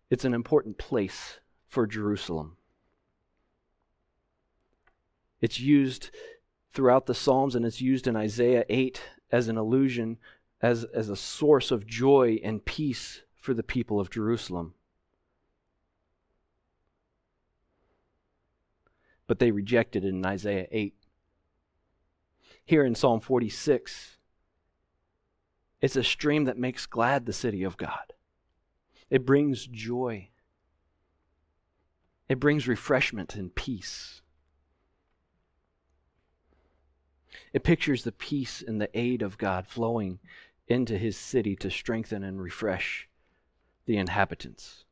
[0.09, 1.39] it's an important place
[1.71, 2.57] for Jerusalem.
[5.39, 6.09] It's used
[6.73, 10.17] throughout the Psalms, and it's used in Isaiah 8 as an allusion,
[10.61, 14.73] as, as a source of joy and peace for the people of Jerusalem.
[19.25, 20.93] But they rejected it in Isaiah 8.
[22.65, 24.17] Here in Psalm 46,
[25.79, 28.11] it's a stream that makes glad the city of God.
[29.09, 30.30] It brings joy.
[32.31, 34.21] It brings refreshment and peace.
[37.51, 40.19] It pictures the peace and the aid of God flowing
[40.65, 43.09] into his city to strengthen and refresh
[43.85, 44.85] the inhabitants.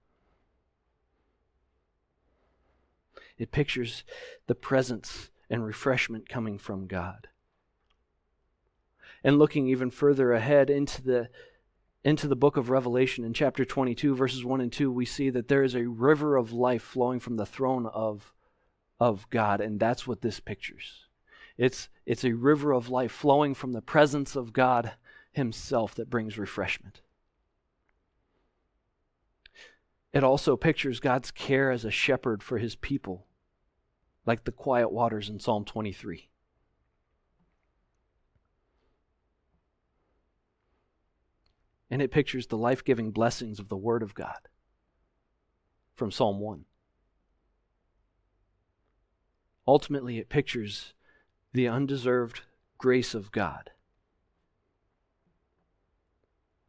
[3.38, 4.04] It pictures
[4.47, 7.30] the presence and refreshment coming from God.
[9.23, 11.30] And looking even further ahead into the
[12.04, 15.48] into the book of Revelation in chapter 22 verses 1 and 2 we see that
[15.48, 18.34] there is a river of life flowing from the throne of
[19.00, 21.08] of God and that's what this pictures.
[21.58, 24.94] It's, it's a river of life flowing from the presence of God
[25.34, 27.02] Himself that brings refreshment.
[30.13, 33.28] It also pictures God's care as a shepherd for His people,
[34.26, 36.30] like the quiet waters in Psalm 23.
[41.90, 44.48] And it pictures the life giving blessings of the Word of God
[45.96, 46.65] from Psalm 1.
[49.67, 50.94] Ultimately, it pictures
[51.54, 52.42] the undeserved
[52.77, 53.71] grace of God.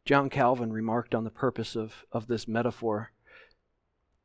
[0.05, 3.11] John Calvin remarked on the purpose of, of this metaphor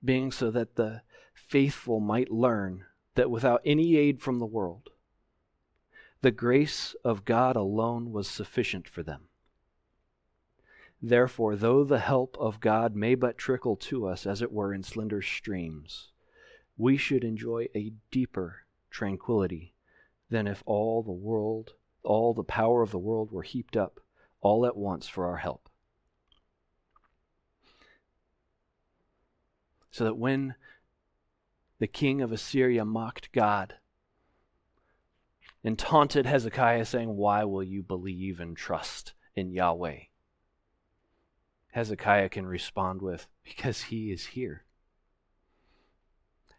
[0.04, 1.02] being so that the
[1.34, 2.84] faithful might learn
[3.14, 4.90] that without any aid from the world,
[6.22, 9.28] the grace of God alone was sufficient for them.
[11.02, 14.82] Therefore, though the help of God may but trickle to us, as it were, in
[14.82, 16.08] slender streams,
[16.76, 19.74] we should enjoy a deeper tranquility
[20.30, 24.00] than if all the world, all the power of the world were heaped up
[24.40, 25.68] all at once for our help.
[29.90, 30.54] So that when
[31.78, 33.74] the king of Assyria mocked God
[35.62, 40.00] and taunted Hezekiah, saying, Why will you believe and trust in Yahweh?
[41.76, 44.64] Hezekiah can respond with, Because he is here.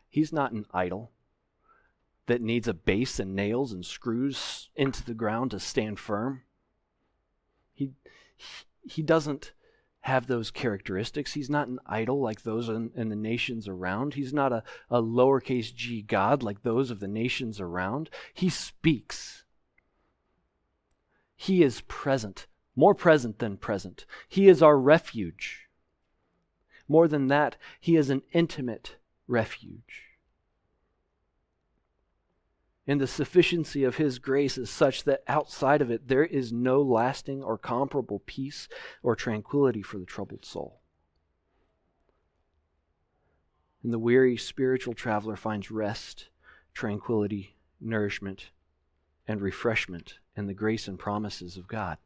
[0.07, 1.11] He's not an idol
[2.27, 6.43] that needs a base and nails and screws into the ground to stand firm.
[7.73, 7.93] He,
[8.83, 9.53] he doesn't
[10.01, 11.33] have those characteristics.
[11.33, 14.13] He's not an idol like those in, in, the nations around.
[14.13, 14.61] He's not a,
[14.91, 18.11] a lowercase g God like those of the nations around.
[18.35, 19.45] He speaks.
[21.35, 22.45] He is present,
[22.77, 24.05] more present than present.
[24.29, 25.67] He is our refuge.
[26.87, 28.95] More than that, He is an intimate
[29.27, 30.07] refuge
[32.87, 36.81] and the sufficiency of His grace is such that outside of it there is no
[36.81, 38.69] lasting or comparable peace
[39.03, 40.79] or tranquility for the troubled soul.
[43.83, 46.29] And the weary spiritual traveler finds rest,
[46.73, 48.51] tranquility, nourishment,
[49.27, 51.97] and refreshment in the grace and promises of God.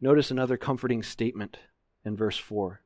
[0.00, 1.58] Notice another comforting statement
[2.04, 2.80] in verse 4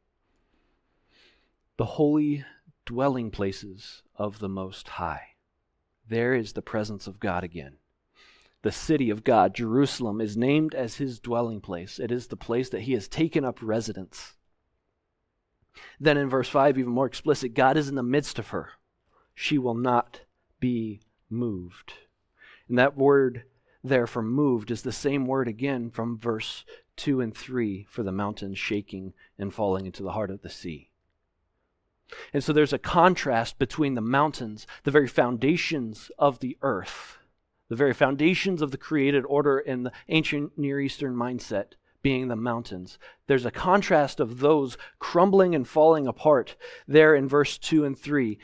[1.77, 2.45] the holy
[2.87, 5.23] dwelling places of the Most High.
[6.09, 7.79] There is the presence of God again.
[8.63, 11.99] The city of God, Jerusalem, is named as his dwelling place.
[11.99, 14.35] It is the place that he has taken up residence.
[15.99, 18.71] Then in verse 5, even more explicit, God is in the midst of her.
[19.35, 20.21] She will not
[20.61, 21.95] be moved.
[22.69, 23.45] And that word
[23.85, 26.65] there for moved is the same word again from verse
[26.97, 30.91] 2 and 3 for the mountains shaking and falling into the heart of the sea.
[32.33, 37.19] And so there's a contrast between the mountains, the very foundations of the earth,
[37.69, 41.73] the very foundations of the created order in the ancient Near Eastern mindset
[42.03, 42.99] being the mountains.
[43.27, 46.57] There's a contrast of those crumbling and falling apart
[46.87, 48.39] there in verse 2 and 3.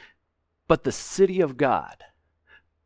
[0.66, 2.05] But the city of God,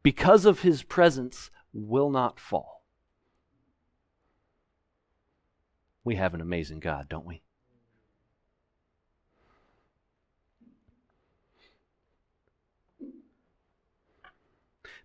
[0.02, 2.84] because of his presence, will not fall.
[6.04, 7.42] We have an amazing God, don't we?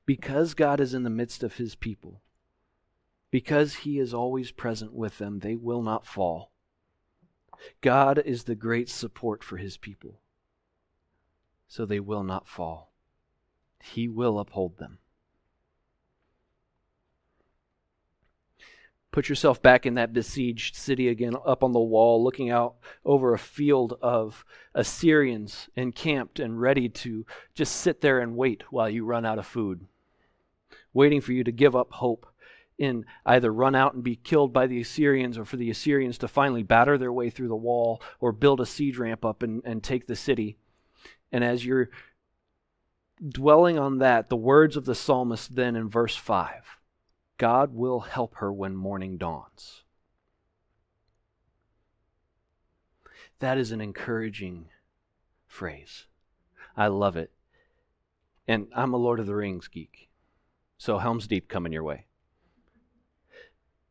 [0.09, 2.23] because God is in the midst of his people,
[3.29, 6.51] because he is always present with them, they will not fall.
[7.81, 10.19] God is the great support for his people,
[11.67, 12.91] so they will not fall.
[13.83, 14.97] He will uphold them.
[19.11, 23.33] Put yourself back in that besieged city again, up on the wall, looking out over
[23.33, 24.45] a field of
[24.75, 29.47] Assyrians encamped and ready to just sit there and wait while you run out of
[29.47, 29.87] food
[30.93, 32.25] waiting for you to give up hope
[32.77, 36.27] in either run out and be killed by the Assyrians or for the Assyrians to
[36.27, 39.83] finally batter their way through the wall or build a siege ramp up and, and
[39.83, 40.57] take the city.
[41.31, 41.89] And as you're
[43.27, 46.78] dwelling on that, the words of the psalmist then in verse 5
[47.39, 49.83] God will help her when morning dawns.
[53.39, 54.65] That is an encouraging
[55.47, 56.05] phrase.
[56.75, 57.31] I love it.
[58.45, 60.09] And I'm a Lord of the Rings geek.
[60.77, 62.07] So Helm's Deep coming your way.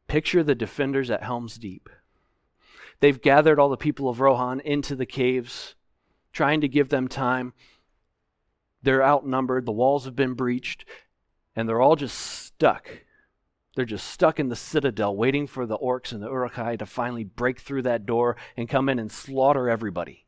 [0.09, 1.89] Picture the defenders at Helm's Deep.
[3.01, 5.75] They've gathered all the people of Rohan into the caves,
[6.35, 7.55] trying to give them time.
[8.83, 10.85] They're outnumbered, the walls have been breached,
[11.57, 12.89] and they're all just stuck.
[13.79, 17.23] They're just stuck in the citadel, waiting for the orcs and the Uruk-hai to finally
[17.23, 20.27] break through that door and come in and slaughter everybody.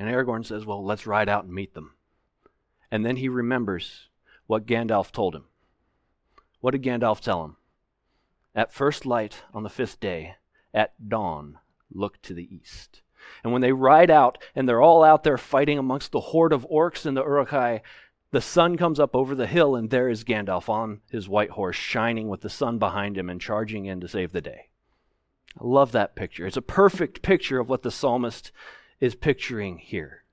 [0.00, 1.94] And Aragorn says, Well, let's ride out and meet them.
[2.90, 4.08] And then he remembers
[4.48, 5.44] what Gandalf told him.
[6.60, 7.56] What did Gandalf tell him?
[8.52, 10.34] At first light on the fifth day,
[10.74, 11.60] at dawn,
[11.92, 13.02] look to the east.
[13.44, 16.66] And when they ride out and they're all out there fighting amongst the horde of
[16.68, 17.80] orcs and the Uruk-hai,
[18.32, 21.76] the sun comes up over the hill, and there is Gandalf on his white horse,
[21.76, 24.68] shining with the sun behind him and charging in to save the day.
[25.60, 26.46] I love that picture.
[26.46, 28.50] It's a perfect picture of what the psalmist
[29.00, 30.24] is picturing here.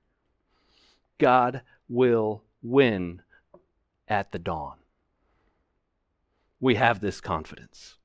[1.18, 3.20] God will win
[4.08, 4.76] at the dawn.
[6.60, 7.96] we have this confidence.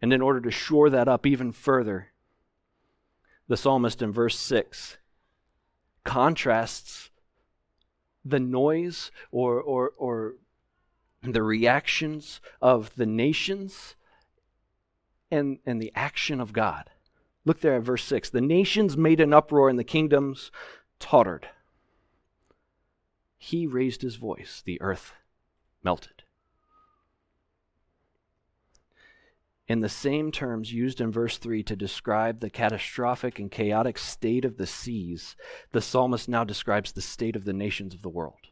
[0.00, 2.12] And in order to shore that up even further,
[3.48, 4.96] the psalmist in verse 6
[6.04, 7.10] contrasts
[8.28, 10.34] the noise or, or, or
[11.22, 13.94] the reactions of the nations
[15.30, 16.90] and, and the action of God.
[17.44, 18.30] Look there at verse 6.
[18.30, 20.50] The nations made an uproar and the kingdoms
[20.98, 21.48] tottered.
[23.38, 25.12] He raised his voice, the earth
[25.82, 26.15] melted.
[29.68, 34.44] In the same terms used in verse 3 to describe the catastrophic and chaotic state
[34.44, 35.34] of the seas,
[35.72, 38.50] the psalmist now describes the state of the nations of the world.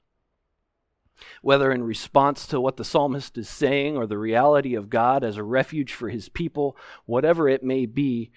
[1.41, 5.37] Whether in response to what the psalmist is saying or the reality of God as
[5.37, 8.33] a refuge for his people, whatever it may be,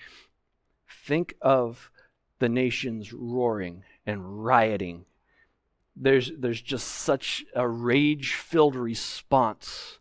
[0.87, 1.89] think of
[2.37, 5.05] the nations roaring and rioting.
[5.95, 9.96] There's, there's just such a rage filled response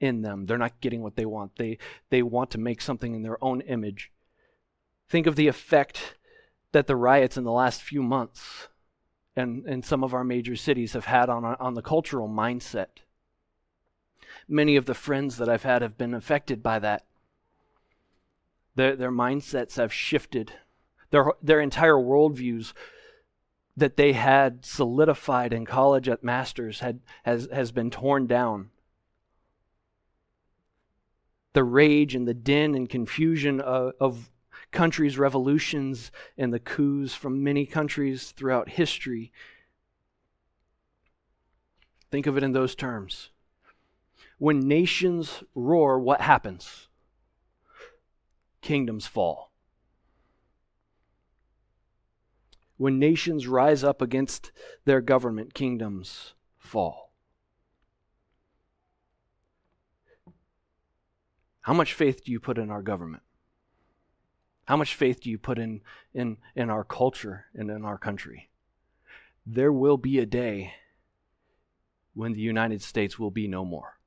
[0.00, 0.46] in them.
[0.46, 1.56] They're not getting what they want.
[1.56, 1.78] They,
[2.08, 4.10] they want to make something in their own image.
[5.08, 6.16] Think of the effect
[6.72, 8.68] that the riots in the last few months
[9.36, 12.88] and, and some of our major cities have had on, on the cultural mindset.
[14.48, 17.04] Many of the friends that I've had have been affected by that.
[18.74, 20.52] Their, their mindsets have shifted.
[21.10, 22.72] Their, their entire worldviews
[23.76, 28.70] that they had solidified in college at masters had, has, has been torn down
[31.52, 34.30] the rage and the din and confusion of, of
[34.70, 39.32] countries' revolutions and the coups from many countries throughout history.
[42.10, 43.30] Think of it in those terms.
[44.38, 46.88] When nations roar, what happens?
[48.60, 49.50] Kingdoms fall.
[52.76, 54.52] When nations rise up against
[54.86, 57.09] their government, kingdoms fall.
[61.62, 63.22] How much faith do you put in our government?
[64.64, 65.80] How much faith do you put in,
[66.14, 68.50] in, in our culture and in our country?
[69.44, 70.74] There will be a day
[72.14, 73.98] when the United States will be no more.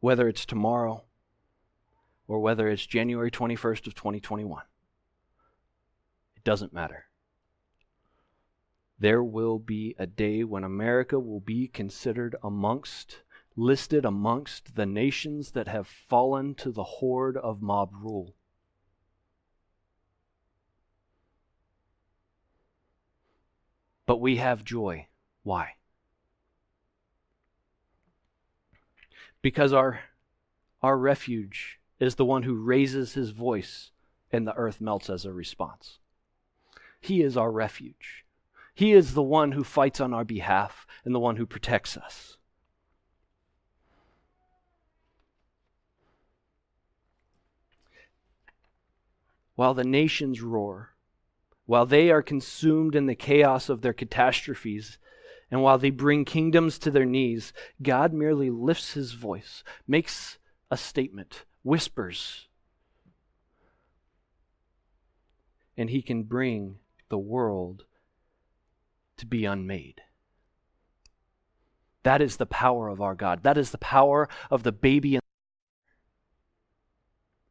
[0.00, 1.04] Whether it's tomorrow
[2.26, 4.62] or whether it's January 21st of 2021,
[6.36, 7.06] it doesn't matter
[9.02, 13.22] there will be a day when America will be considered amongst,
[13.56, 18.36] listed amongst the nations that have fallen to the horde of mob rule.
[24.06, 25.08] But we have joy.
[25.42, 25.72] Why?
[29.42, 29.98] Because our,
[30.80, 33.90] our refuge is the one who raises his voice
[34.30, 35.98] and the earth melts as a response.
[37.00, 38.24] He is our refuge.
[38.74, 42.36] He is the one who fights on our behalf and the one who protects us.
[49.54, 50.94] While the nations roar,
[51.66, 54.98] while they are consumed in the chaos of their catastrophes,
[55.50, 57.52] and while they bring kingdoms to their knees,
[57.82, 60.38] God merely lifts his voice, makes
[60.70, 62.48] a statement, whispers,
[65.76, 66.78] and he can bring
[67.10, 67.84] the world
[69.16, 70.02] to be unmade.
[72.02, 73.42] That is the power of our God.
[73.42, 75.14] That is the power of the baby.
[75.16, 75.20] In-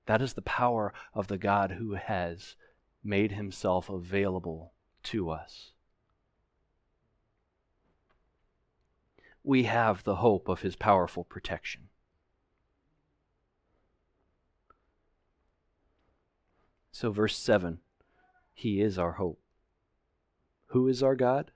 [0.06, 2.56] That is the power of the God who has
[3.04, 5.72] made himself available to us.
[9.44, 11.90] We have the hope of his powerful protection.
[16.92, 17.80] So, verse 7
[18.54, 19.40] He is our hope.
[20.72, 21.52] Who is our God?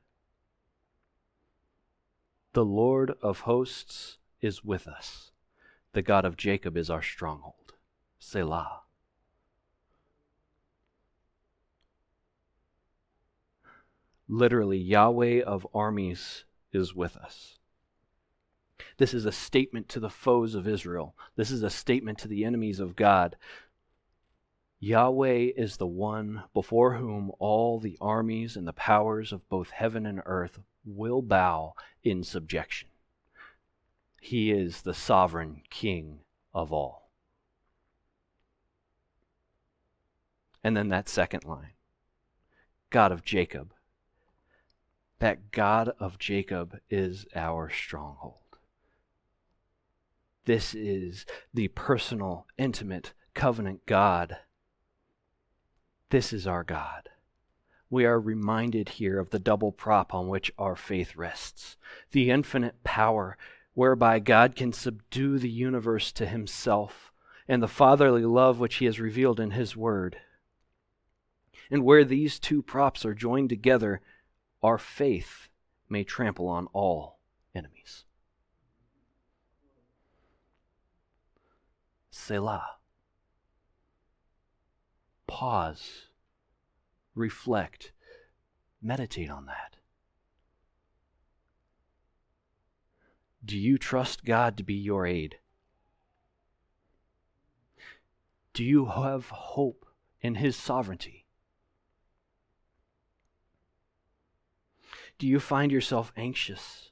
[2.51, 5.31] The Lord of hosts is with us.
[5.93, 7.73] The God of Jacob is our stronghold.
[8.19, 8.81] Selah.
[14.27, 16.43] Literally, Yahweh of armies
[16.73, 17.57] is with us.
[18.97, 21.15] This is a statement to the foes of Israel.
[21.37, 23.37] This is a statement to the enemies of God.
[24.85, 30.05] Yahweh is the one before whom all the armies and the powers of both heaven
[30.05, 31.73] and earth will bow
[32.03, 32.87] in subjection.
[34.21, 36.19] He is the sovereign king
[36.53, 37.09] of all.
[40.63, 41.73] And then that second line
[42.91, 43.73] God of Jacob.
[45.17, 48.59] That God of Jacob is our stronghold.
[50.45, 54.37] This is the personal, intimate, covenant God.
[56.09, 57.09] This is our God
[57.89, 61.77] we are reminded here of the double prop on which our faith rests
[62.11, 63.37] the infinite power
[63.73, 67.11] whereby God can subdue the universe to himself,
[67.47, 70.17] and the fatherly love which he has revealed in his word.
[71.69, 74.01] And where these two props are joined together,
[74.63, 75.49] our faith
[75.89, 77.19] may trample on all
[77.53, 78.05] enemies.
[82.09, 82.74] Selah.
[85.27, 86.07] Pause.
[87.15, 87.91] Reflect.
[88.81, 89.77] Meditate on that.
[93.43, 95.37] Do you trust God to be your aid?
[98.53, 99.85] Do you have hope
[100.21, 101.25] in His sovereignty?
[105.17, 106.91] Do you find yourself anxious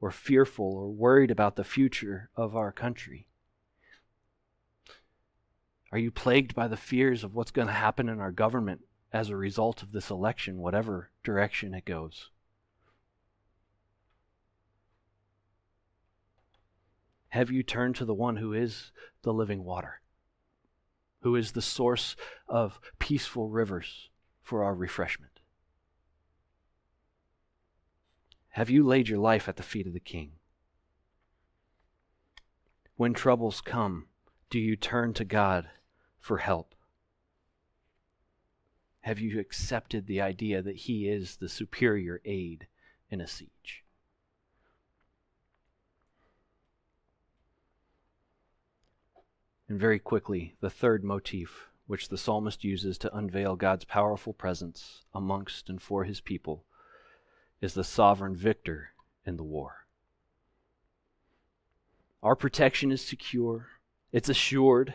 [0.00, 3.28] or fearful or worried about the future of our country?
[5.92, 8.80] Are you plagued by the fears of what's going to happen in our government
[9.12, 12.30] as a result of this election, whatever direction it goes?
[17.28, 18.90] Have you turned to the one who is
[19.20, 20.00] the living water,
[21.20, 22.16] who is the source
[22.48, 24.08] of peaceful rivers
[24.42, 25.40] for our refreshment?
[28.48, 30.32] Have you laid your life at the feet of the King?
[32.96, 34.06] When troubles come,
[34.48, 35.68] do you turn to God
[36.22, 36.74] for help?
[39.00, 42.68] Have you accepted the idea that He is the superior aid
[43.10, 43.84] in a siege?
[49.68, 55.02] And very quickly, the third motif, which the psalmist uses to unveil God's powerful presence
[55.12, 56.64] amongst and for his people,
[57.60, 58.90] is the sovereign victor
[59.26, 59.86] in the war.
[62.22, 63.70] Our protection is secure,
[64.12, 64.94] it's assured.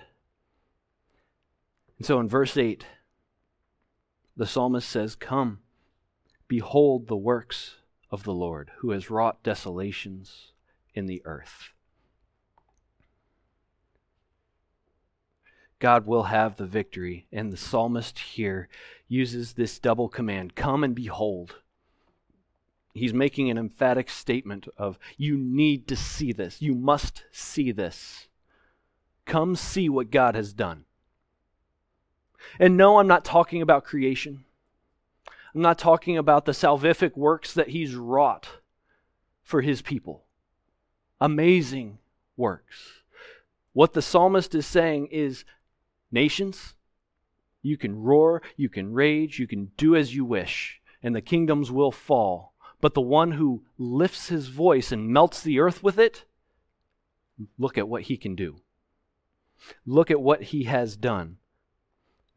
[1.97, 2.85] And so in verse 8,
[4.35, 5.59] the psalmist says, Come,
[6.47, 7.75] behold the works
[8.11, 10.51] of the Lord, who has wrought desolations
[10.93, 11.71] in the earth.
[15.79, 17.27] God will have the victory.
[17.31, 18.67] And the psalmist here
[19.07, 21.57] uses this double command come and behold.
[22.93, 26.61] He's making an emphatic statement of, you need to see this.
[26.61, 28.27] You must see this.
[29.25, 30.85] Come see what God has done.
[32.59, 34.45] And no, I'm not talking about creation.
[35.53, 38.47] I'm not talking about the salvific works that He's wrought
[39.41, 40.25] for His people.
[41.19, 41.97] Amazing
[42.35, 43.01] works.
[43.73, 45.45] What the psalmist is saying is
[46.11, 46.75] Nations,
[47.61, 51.71] you can roar, you can rage, you can do as you wish, and the kingdoms
[51.71, 52.53] will fall.
[52.79, 56.25] But the one who lifts his voice and melts the earth with it,
[57.57, 58.61] look at what he can do.
[59.85, 61.37] Look at what he has done.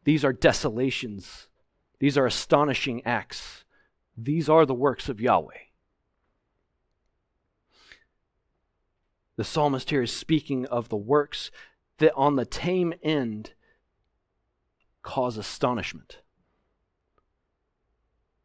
[0.05, 1.49] These are desolations.
[1.99, 3.65] These are astonishing acts.
[4.17, 5.59] These are the works of Yahweh.
[9.37, 11.51] The psalmist here is speaking of the works
[11.99, 13.55] that on the tame end
[15.03, 16.19] cause astonishment.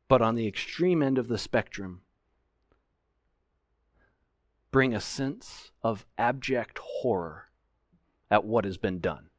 [0.07, 2.01] But on the extreme end of the spectrum,
[4.71, 7.49] bring a sense of abject horror
[8.29, 9.29] at what has been done.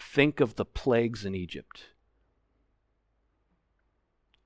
[0.00, 1.90] Think of the plagues in Egypt.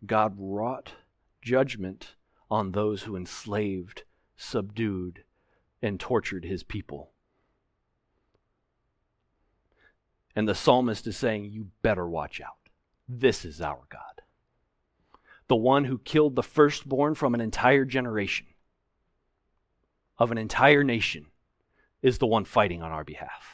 [0.05, 0.93] God wrought
[1.41, 2.17] judgment
[2.51, 4.03] on those who enslaved,
[4.37, 5.23] subdued,
[5.81, 7.13] and tortured his people.
[10.37, 12.69] And the psalmist is saying, You better watch out.
[13.09, 14.23] This is our God.
[15.47, 18.47] The one who killed the firstborn from an entire generation,
[20.19, 21.27] of an entire nation,
[22.03, 23.54] is the one fighting on our behalf.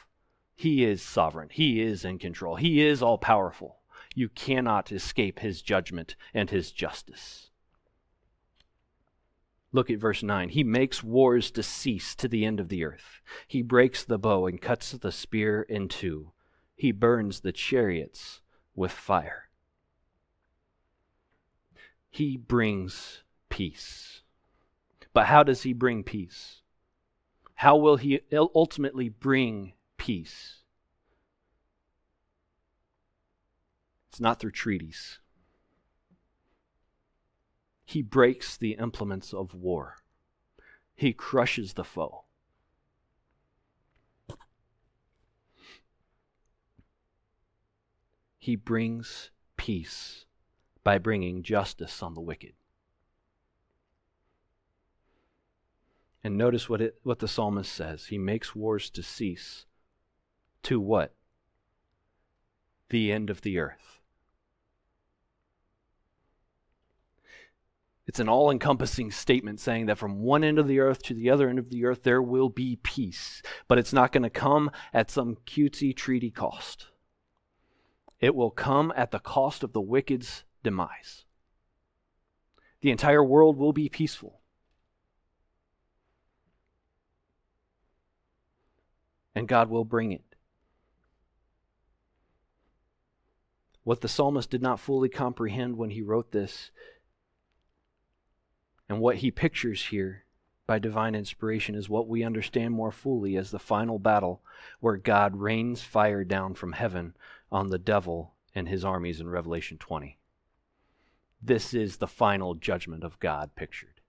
[0.61, 1.49] He is sovereign.
[1.51, 2.55] He is in control.
[2.55, 3.79] He is all powerful.
[4.13, 7.49] You cannot escape his judgment and his justice.
[9.71, 10.49] Look at verse 9.
[10.49, 13.21] He makes wars to cease to the end of the earth.
[13.47, 16.33] He breaks the bow and cuts the spear in two
[16.75, 18.41] he burns the chariots
[18.73, 19.49] with fire.
[22.09, 24.21] He brings peace.
[25.13, 26.63] But how does he bring peace?
[27.53, 30.63] How will he ultimately bring peace?
[34.09, 35.19] It's not through treaties.
[37.85, 39.97] He breaks the implements of war.
[40.95, 42.23] He crushes the foe.
[48.41, 50.25] he brings peace
[50.83, 52.53] by bringing justice on the wicked.
[56.23, 58.07] And notice what, it, what the psalmist says.
[58.07, 59.67] He makes wars to cease.
[60.63, 61.13] To what?
[62.89, 63.99] The end of the earth.
[68.07, 71.29] It's an all encompassing statement saying that from one end of the earth to the
[71.29, 73.41] other end of the earth, there will be peace.
[73.67, 76.87] But it's not going to come at some cutesy treaty cost.
[78.19, 81.23] It will come at the cost of the wicked's demise.
[82.81, 84.41] The entire world will be peaceful.
[89.33, 90.30] And God will bring it.
[93.83, 96.71] What the psalmist did not fully comprehend when he wrote this
[98.87, 100.25] and what he pictures here
[100.67, 104.41] by divine inspiration is what we understand more fully as the final battle
[104.79, 107.15] where God rains fire down from heaven
[107.51, 110.17] on the devil and his armies in Revelation 20.
[111.41, 114.01] This is the final judgment of God pictured.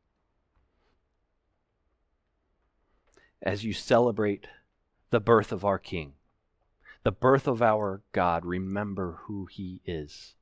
[3.40, 4.46] As you celebrate
[5.10, 6.14] the birth of our King,
[7.03, 10.34] the birth of our God, remember who he is.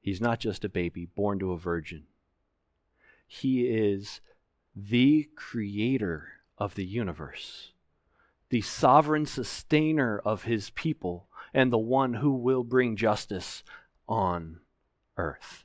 [0.00, 2.04] He's not just a baby born to a virgin.
[3.26, 4.20] He is
[4.74, 6.28] the creator
[6.58, 7.72] of the universe,
[8.50, 13.62] the sovereign sustainer of his people, and the one who will bring justice
[14.08, 14.60] on
[15.16, 15.64] earth.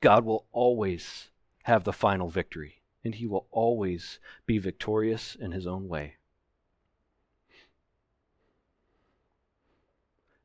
[0.00, 1.28] God will always
[1.64, 6.16] have the final victory, and he will always be victorious in his own way.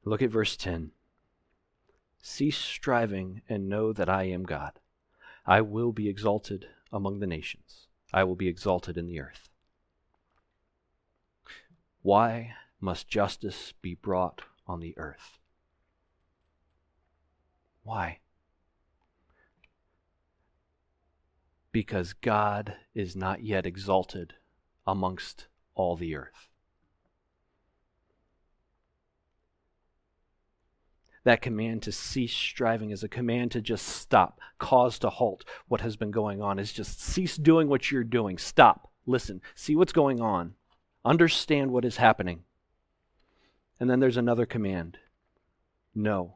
[0.08, 0.91] Look at verse 10.
[2.22, 4.80] Cease striving and know that I am God.
[5.47, 9.49] I will be exalted among the nations, I will be exalted in the earth.
[12.03, 15.39] Why must justice be brought on the earth?
[17.84, 18.20] Why?
[21.72, 24.36] Because God is not yet exalted
[24.88, 26.55] amongst all the earth.
[31.26, 35.82] That command to cease striving is a command to just stop, cause to halt what
[35.82, 36.59] has been going on.
[36.59, 38.38] Is just cease doing what you're doing.
[38.38, 40.53] Stop, listen, see what's going on,
[41.03, 42.43] understand what is happening.
[43.80, 44.99] And then there's another command
[45.95, 46.36] know.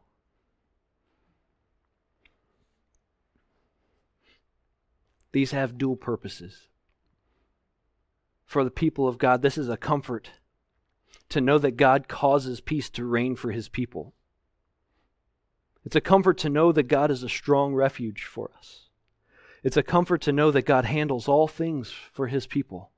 [5.31, 6.67] These have dual purposes.
[8.43, 10.31] For the people of God, this is a comfort
[11.29, 14.15] to know that God causes peace to reign for his people.
[15.89, 18.89] It's a comfort to know that God is a strong refuge for us.
[19.63, 22.91] It's a comfort to know that God handles all things for his people.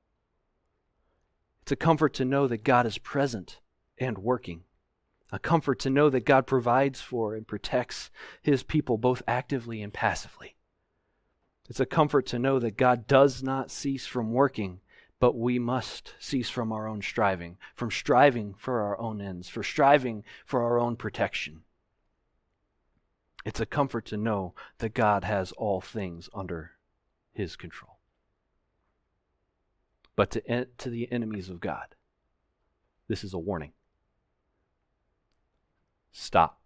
[1.62, 3.62] It's a comfort to know that God is present
[3.98, 4.64] and working.
[5.32, 8.12] A comfort to know that God provides for and protects
[8.42, 10.58] his people both actively and passively.
[11.70, 14.82] It's a comfort to know that God does not cease from working,
[15.18, 19.64] but we must cease from our own striving, from striving for our own ends, for
[19.64, 21.62] striving for our own protection.
[23.46, 26.72] It's a comfort to know that God has all things under
[27.34, 27.98] his control.
[30.16, 31.96] But to, to the enemies of God,
[33.08, 33.72] this is a warning.
[36.12, 36.60] Stop.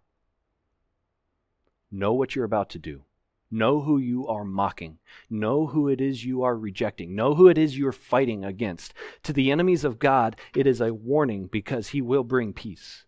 [1.90, 3.02] Know what you're about to do.
[3.50, 4.98] Know who you are mocking.
[5.30, 7.14] Know who it is you are rejecting.
[7.14, 8.92] Know who it is you're fighting against.
[9.22, 13.06] To the enemies of God, it is a warning because he will bring peace.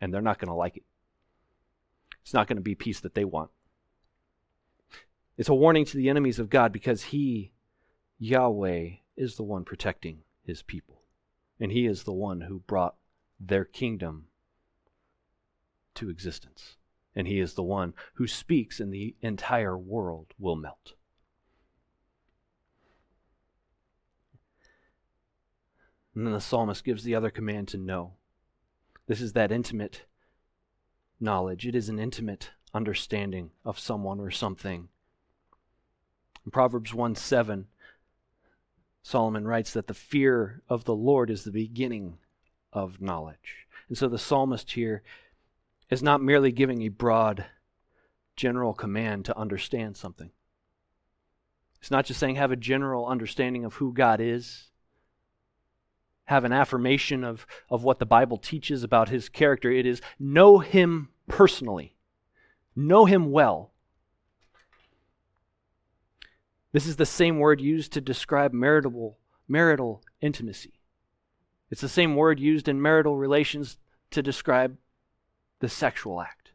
[0.00, 0.84] And they're not going to like it.
[2.26, 3.50] It's not going to be peace that they want.
[5.38, 7.52] It's a warning to the enemies of God because He,
[8.18, 11.02] Yahweh, is the one protecting His people.
[11.60, 12.96] And He is the one who brought
[13.38, 14.26] their kingdom
[15.94, 16.78] to existence.
[17.14, 20.94] And He is the one who speaks, and the entire world will melt.
[26.12, 28.14] And then the psalmist gives the other command to know.
[29.06, 30.06] This is that intimate
[31.20, 34.88] knowledge, it is an intimate understanding of someone or something.
[36.44, 37.66] In Proverbs 1 7,
[39.02, 42.18] Solomon writes that the fear of the Lord is the beginning
[42.72, 43.66] of knowledge.
[43.88, 45.02] And so the psalmist here
[45.90, 47.46] is not merely giving a broad
[48.34, 50.30] general command to understand something.
[51.80, 54.70] It's not just saying have a general understanding of who God is
[56.26, 59.70] have an affirmation of, of what the Bible teaches about his character.
[59.70, 61.96] It is know him personally,
[62.74, 63.72] know him well.
[66.72, 69.18] This is the same word used to describe marital,
[69.48, 70.74] marital intimacy.
[71.70, 73.78] It's the same word used in marital relations
[74.10, 74.76] to describe
[75.60, 76.50] the sexual act.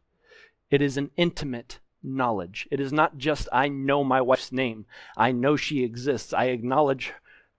[0.70, 2.68] It is an intimate knowledge.
[2.70, 7.12] It is not just, I know my wife's name, I know she exists, I acknowledge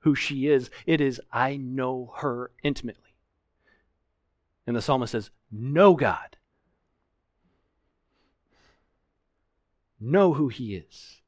[0.03, 0.69] who she is.
[0.85, 3.15] It is, I know her intimately.
[4.67, 6.37] And the psalmist says, Know God.
[9.99, 11.21] Know who He is.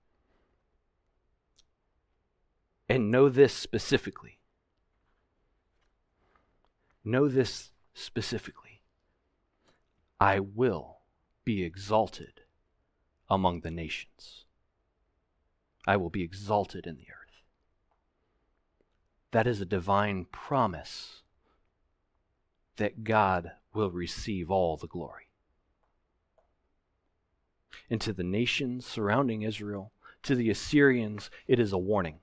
[2.90, 4.40] And know this specifically.
[7.04, 8.82] Know this specifically.
[10.20, 10.98] I will
[11.46, 12.42] be exalted
[13.30, 14.44] among the nations.
[15.88, 17.25] I will be exalted in the earth.
[19.36, 21.22] That is a divine promise
[22.78, 25.28] that God will receive all the glory.
[27.90, 29.92] And to the nations surrounding Israel,
[30.24, 32.20] to the Assyrians, it is a warning.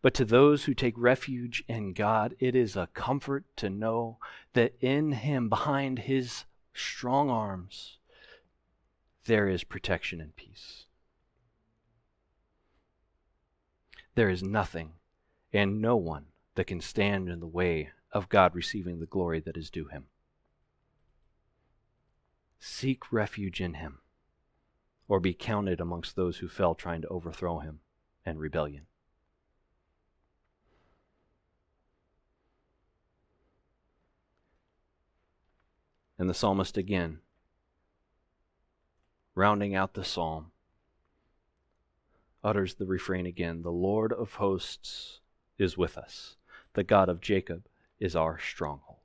[0.00, 4.18] But to those who take refuge in God, it is a comfort to know
[4.52, 7.98] that in Him, behind His strong arms,
[9.24, 10.86] there is protection and peace.
[14.14, 14.92] There is nothing
[15.52, 19.56] and no one that can stand in the way of God receiving the glory that
[19.56, 20.06] is due Him.
[22.58, 23.98] Seek refuge in Him,
[25.08, 27.80] or be counted amongst those who fell trying to overthrow Him
[28.24, 28.86] and rebellion.
[36.18, 37.18] And the psalmist again,
[39.34, 40.52] rounding out the psalm,
[42.44, 45.21] utters the refrain again The Lord of hosts
[45.58, 46.36] is with us,
[46.74, 47.66] the God of Jacob
[48.00, 48.98] is our stronghold.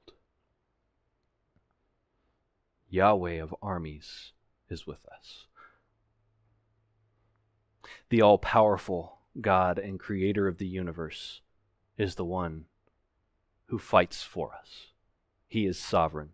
[2.89, 4.31] Yahweh of armies
[4.69, 5.45] is with us.
[8.09, 11.41] The all powerful God and creator of the universe
[11.97, 12.65] is the one
[13.65, 14.87] who fights for us.
[15.47, 16.29] He is sovereign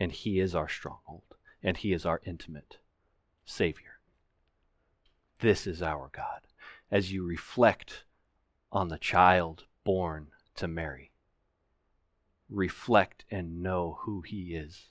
[0.00, 2.78] and He is our stronghold, and He is our intimate
[3.44, 4.00] Savior.
[5.40, 6.40] This is our God.
[6.90, 8.04] As you reflect
[8.72, 11.12] on the child born to Mary,
[12.48, 14.90] reflect and know who He is.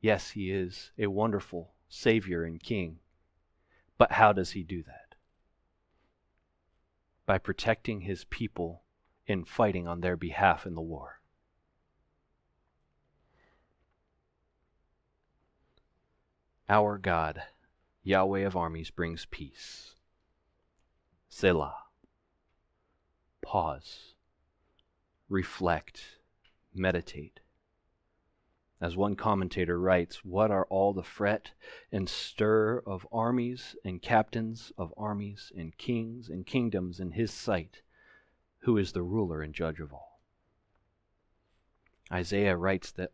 [0.00, 2.98] Yes, He is a wonderful Savior and King,
[3.98, 5.14] but how does He do that?
[7.26, 8.82] By protecting His people
[9.26, 11.20] in fighting on their behalf in the war.
[16.68, 17.42] Our God,
[18.02, 19.94] Yahweh of armies, brings peace.
[21.32, 21.76] Selah.
[23.40, 24.14] Pause.
[25.28, 26.18] Reflect.
[26.74, 27.40] Meditate.
[28.80, 31.52] As one commentator writes, What are all the fret
[31.92, 37.82] and stir of armies and captains of armies and kings and kingdoms in his sight,
[38.60, 40.20] who is the ruler and judge of all?
[42.12, 43.12] Isaiah writes that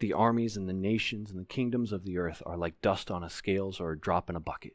[0.00, 3.22] the armies and the nations and the kingdoms of the earth are like dust on
[3.22, 4.74] a scales or a drop in a bucket.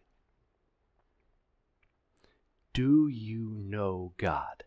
[2.73, 4.63] Do you know God?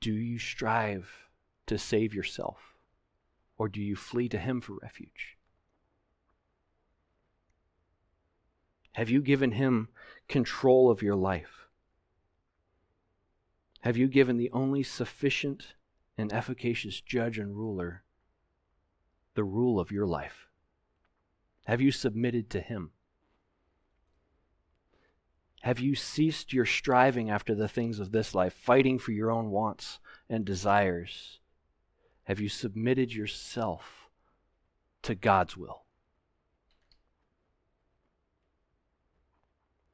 [0.00, 1.10] Do you strive
[1.66, 2.76] to save yourself?
[3.58, 5.36] Or do you flee to Him for refuge?
[8.92, 9.88] Have you given Him
[10.28, 11.66] control of your life?
[13.80, 15.74] Have you given the only sufficient
[16.16, 18.04] and efficacious judge and ruler
[19.34, 20.46] the rule of your life?
[21.66, 22.92] Have you submitted to Him?
[25.64, 29.50] Have you ceased your striving after the things of this life, fighting for your own
[29.50, 29.98] wants
[30.28, 31.38] and desires?
[32.24, 34.10] Have you submitted yourself
[35.00, 35.84] to God's will?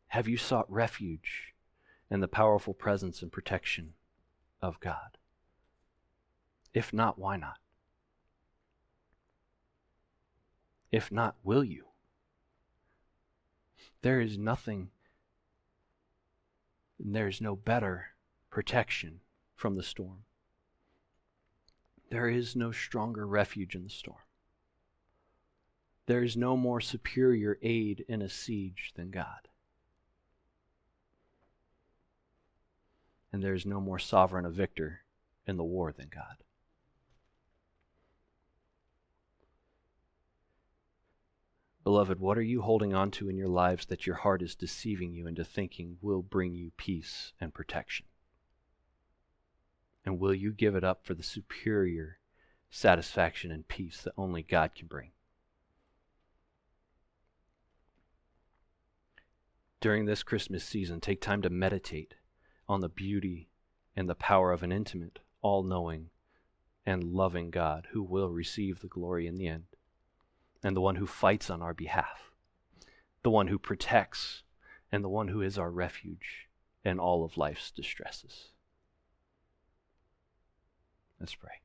[0.09, 1.55] Have you sought refuge
[2.11, 3.93] in the powerful presence and protection
[4.61, 5.19] of God?
[6.75, 7.59] If not, why not?
[10.91, 11.85] If not, will you?
[14.03, 14.91] There is nothing,
[17.05, 18.09] there is no better
[18.51, 19.21] protection
[19.55, 20.25] from the storm.
[22.11, 24.19] There is no stronger refuge in the storm.
[26.07, 29.49] There is no more superior aid in a siege than God.
[33.33, 35.03] and there is no more sovereign a victor
[35.47, 36.37] in the war than God.
[41.91, 45.13] Beloved, what are you holding on to in your lives that your heart is deceiving
[45.13, 48.07] you into thinking will bring you peace and protection?
[50.05, 52.21] And will you give it up for the superior
[52.71, 55.11] satisfaction and peace that only God can bring?
[59.81, 62.15] During this Christmas season, take time to meditate
[62.69, 63.51] on the beauty
[63.97, 66.11] and the power of an intimate, all knowing,
[66.87, 69.65] and loving God who will receive the glory in the end,
[70.63, 72.31] and the one who fights on our behalf,
[73.23, 74.43] the one who protects,
[74.93, 76.49] and the one who is our refuge
[76.85, 78.49] in all of life's distresses.
[81.19, 81.61] Let's pray.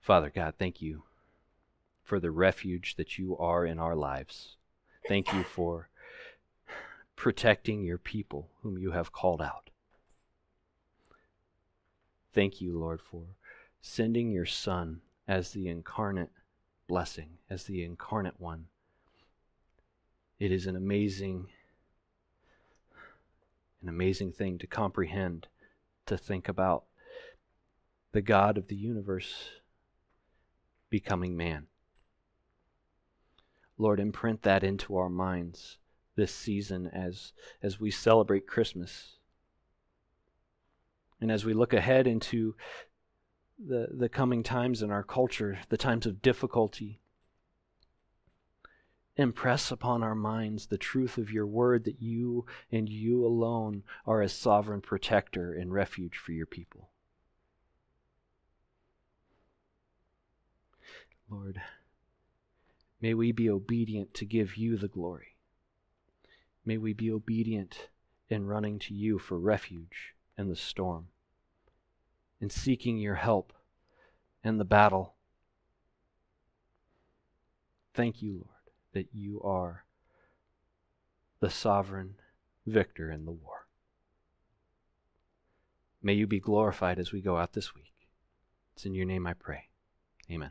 [0.00, 1.02] Father God, thank you
[2.02, 4.56] for the refuge that you are in our lives.
[5.08, 5.88] Thank you for
[7.16, 9.70] protecting your people whom you have called out.
[12.32, 13.24] Thank you, Lord, for
[13.80, 16.30] sending your Son as the incarnate
[16.88, 18.66] blessing, as the incarnate one.
[20.38, 21.48] It is an amazing,
[23.82, 25.48] an amazing thing to comprehend,
[26.06, 26.84] to think about
[28.12, 29.50] the God of the universe
[30.90, 31.66] becoming man.
[33.78, 35.78] Lord, imprint that into our minds
[36.14, 39.16] this season as, as we celebrate Christmas.
[41.20, 42.54] And as we look ahead into
[43.58, 47.00] the, the coming times in our culture, the times of difficulty,
[49.16, 54.20] impress upon our minds the truth of your word that you and you alone are
[54.20, 56.90] a sovereign protector and refuge for your people.
[61.30, 61.60] Lord,
[63.00, 65.36] may we be obedient to give you the glory.
[66.64, 67.88] May we be obedient
[68.28, 71.08] in running to you for refuge in the storm,
[72.40, 73.52] in seeking your help
[74.44, 75.14] in the battle.
[77.94, 79.84] Thank you, Lord, that you are
[81.40, 82.16] the sovereign
[82.66, 83.66] victor in the war.
[86.02, 87.94] May you be glorified as we go out this week.
[88.74, 89.68] It's in your name I pray.
[90.30, 90.50] Amen.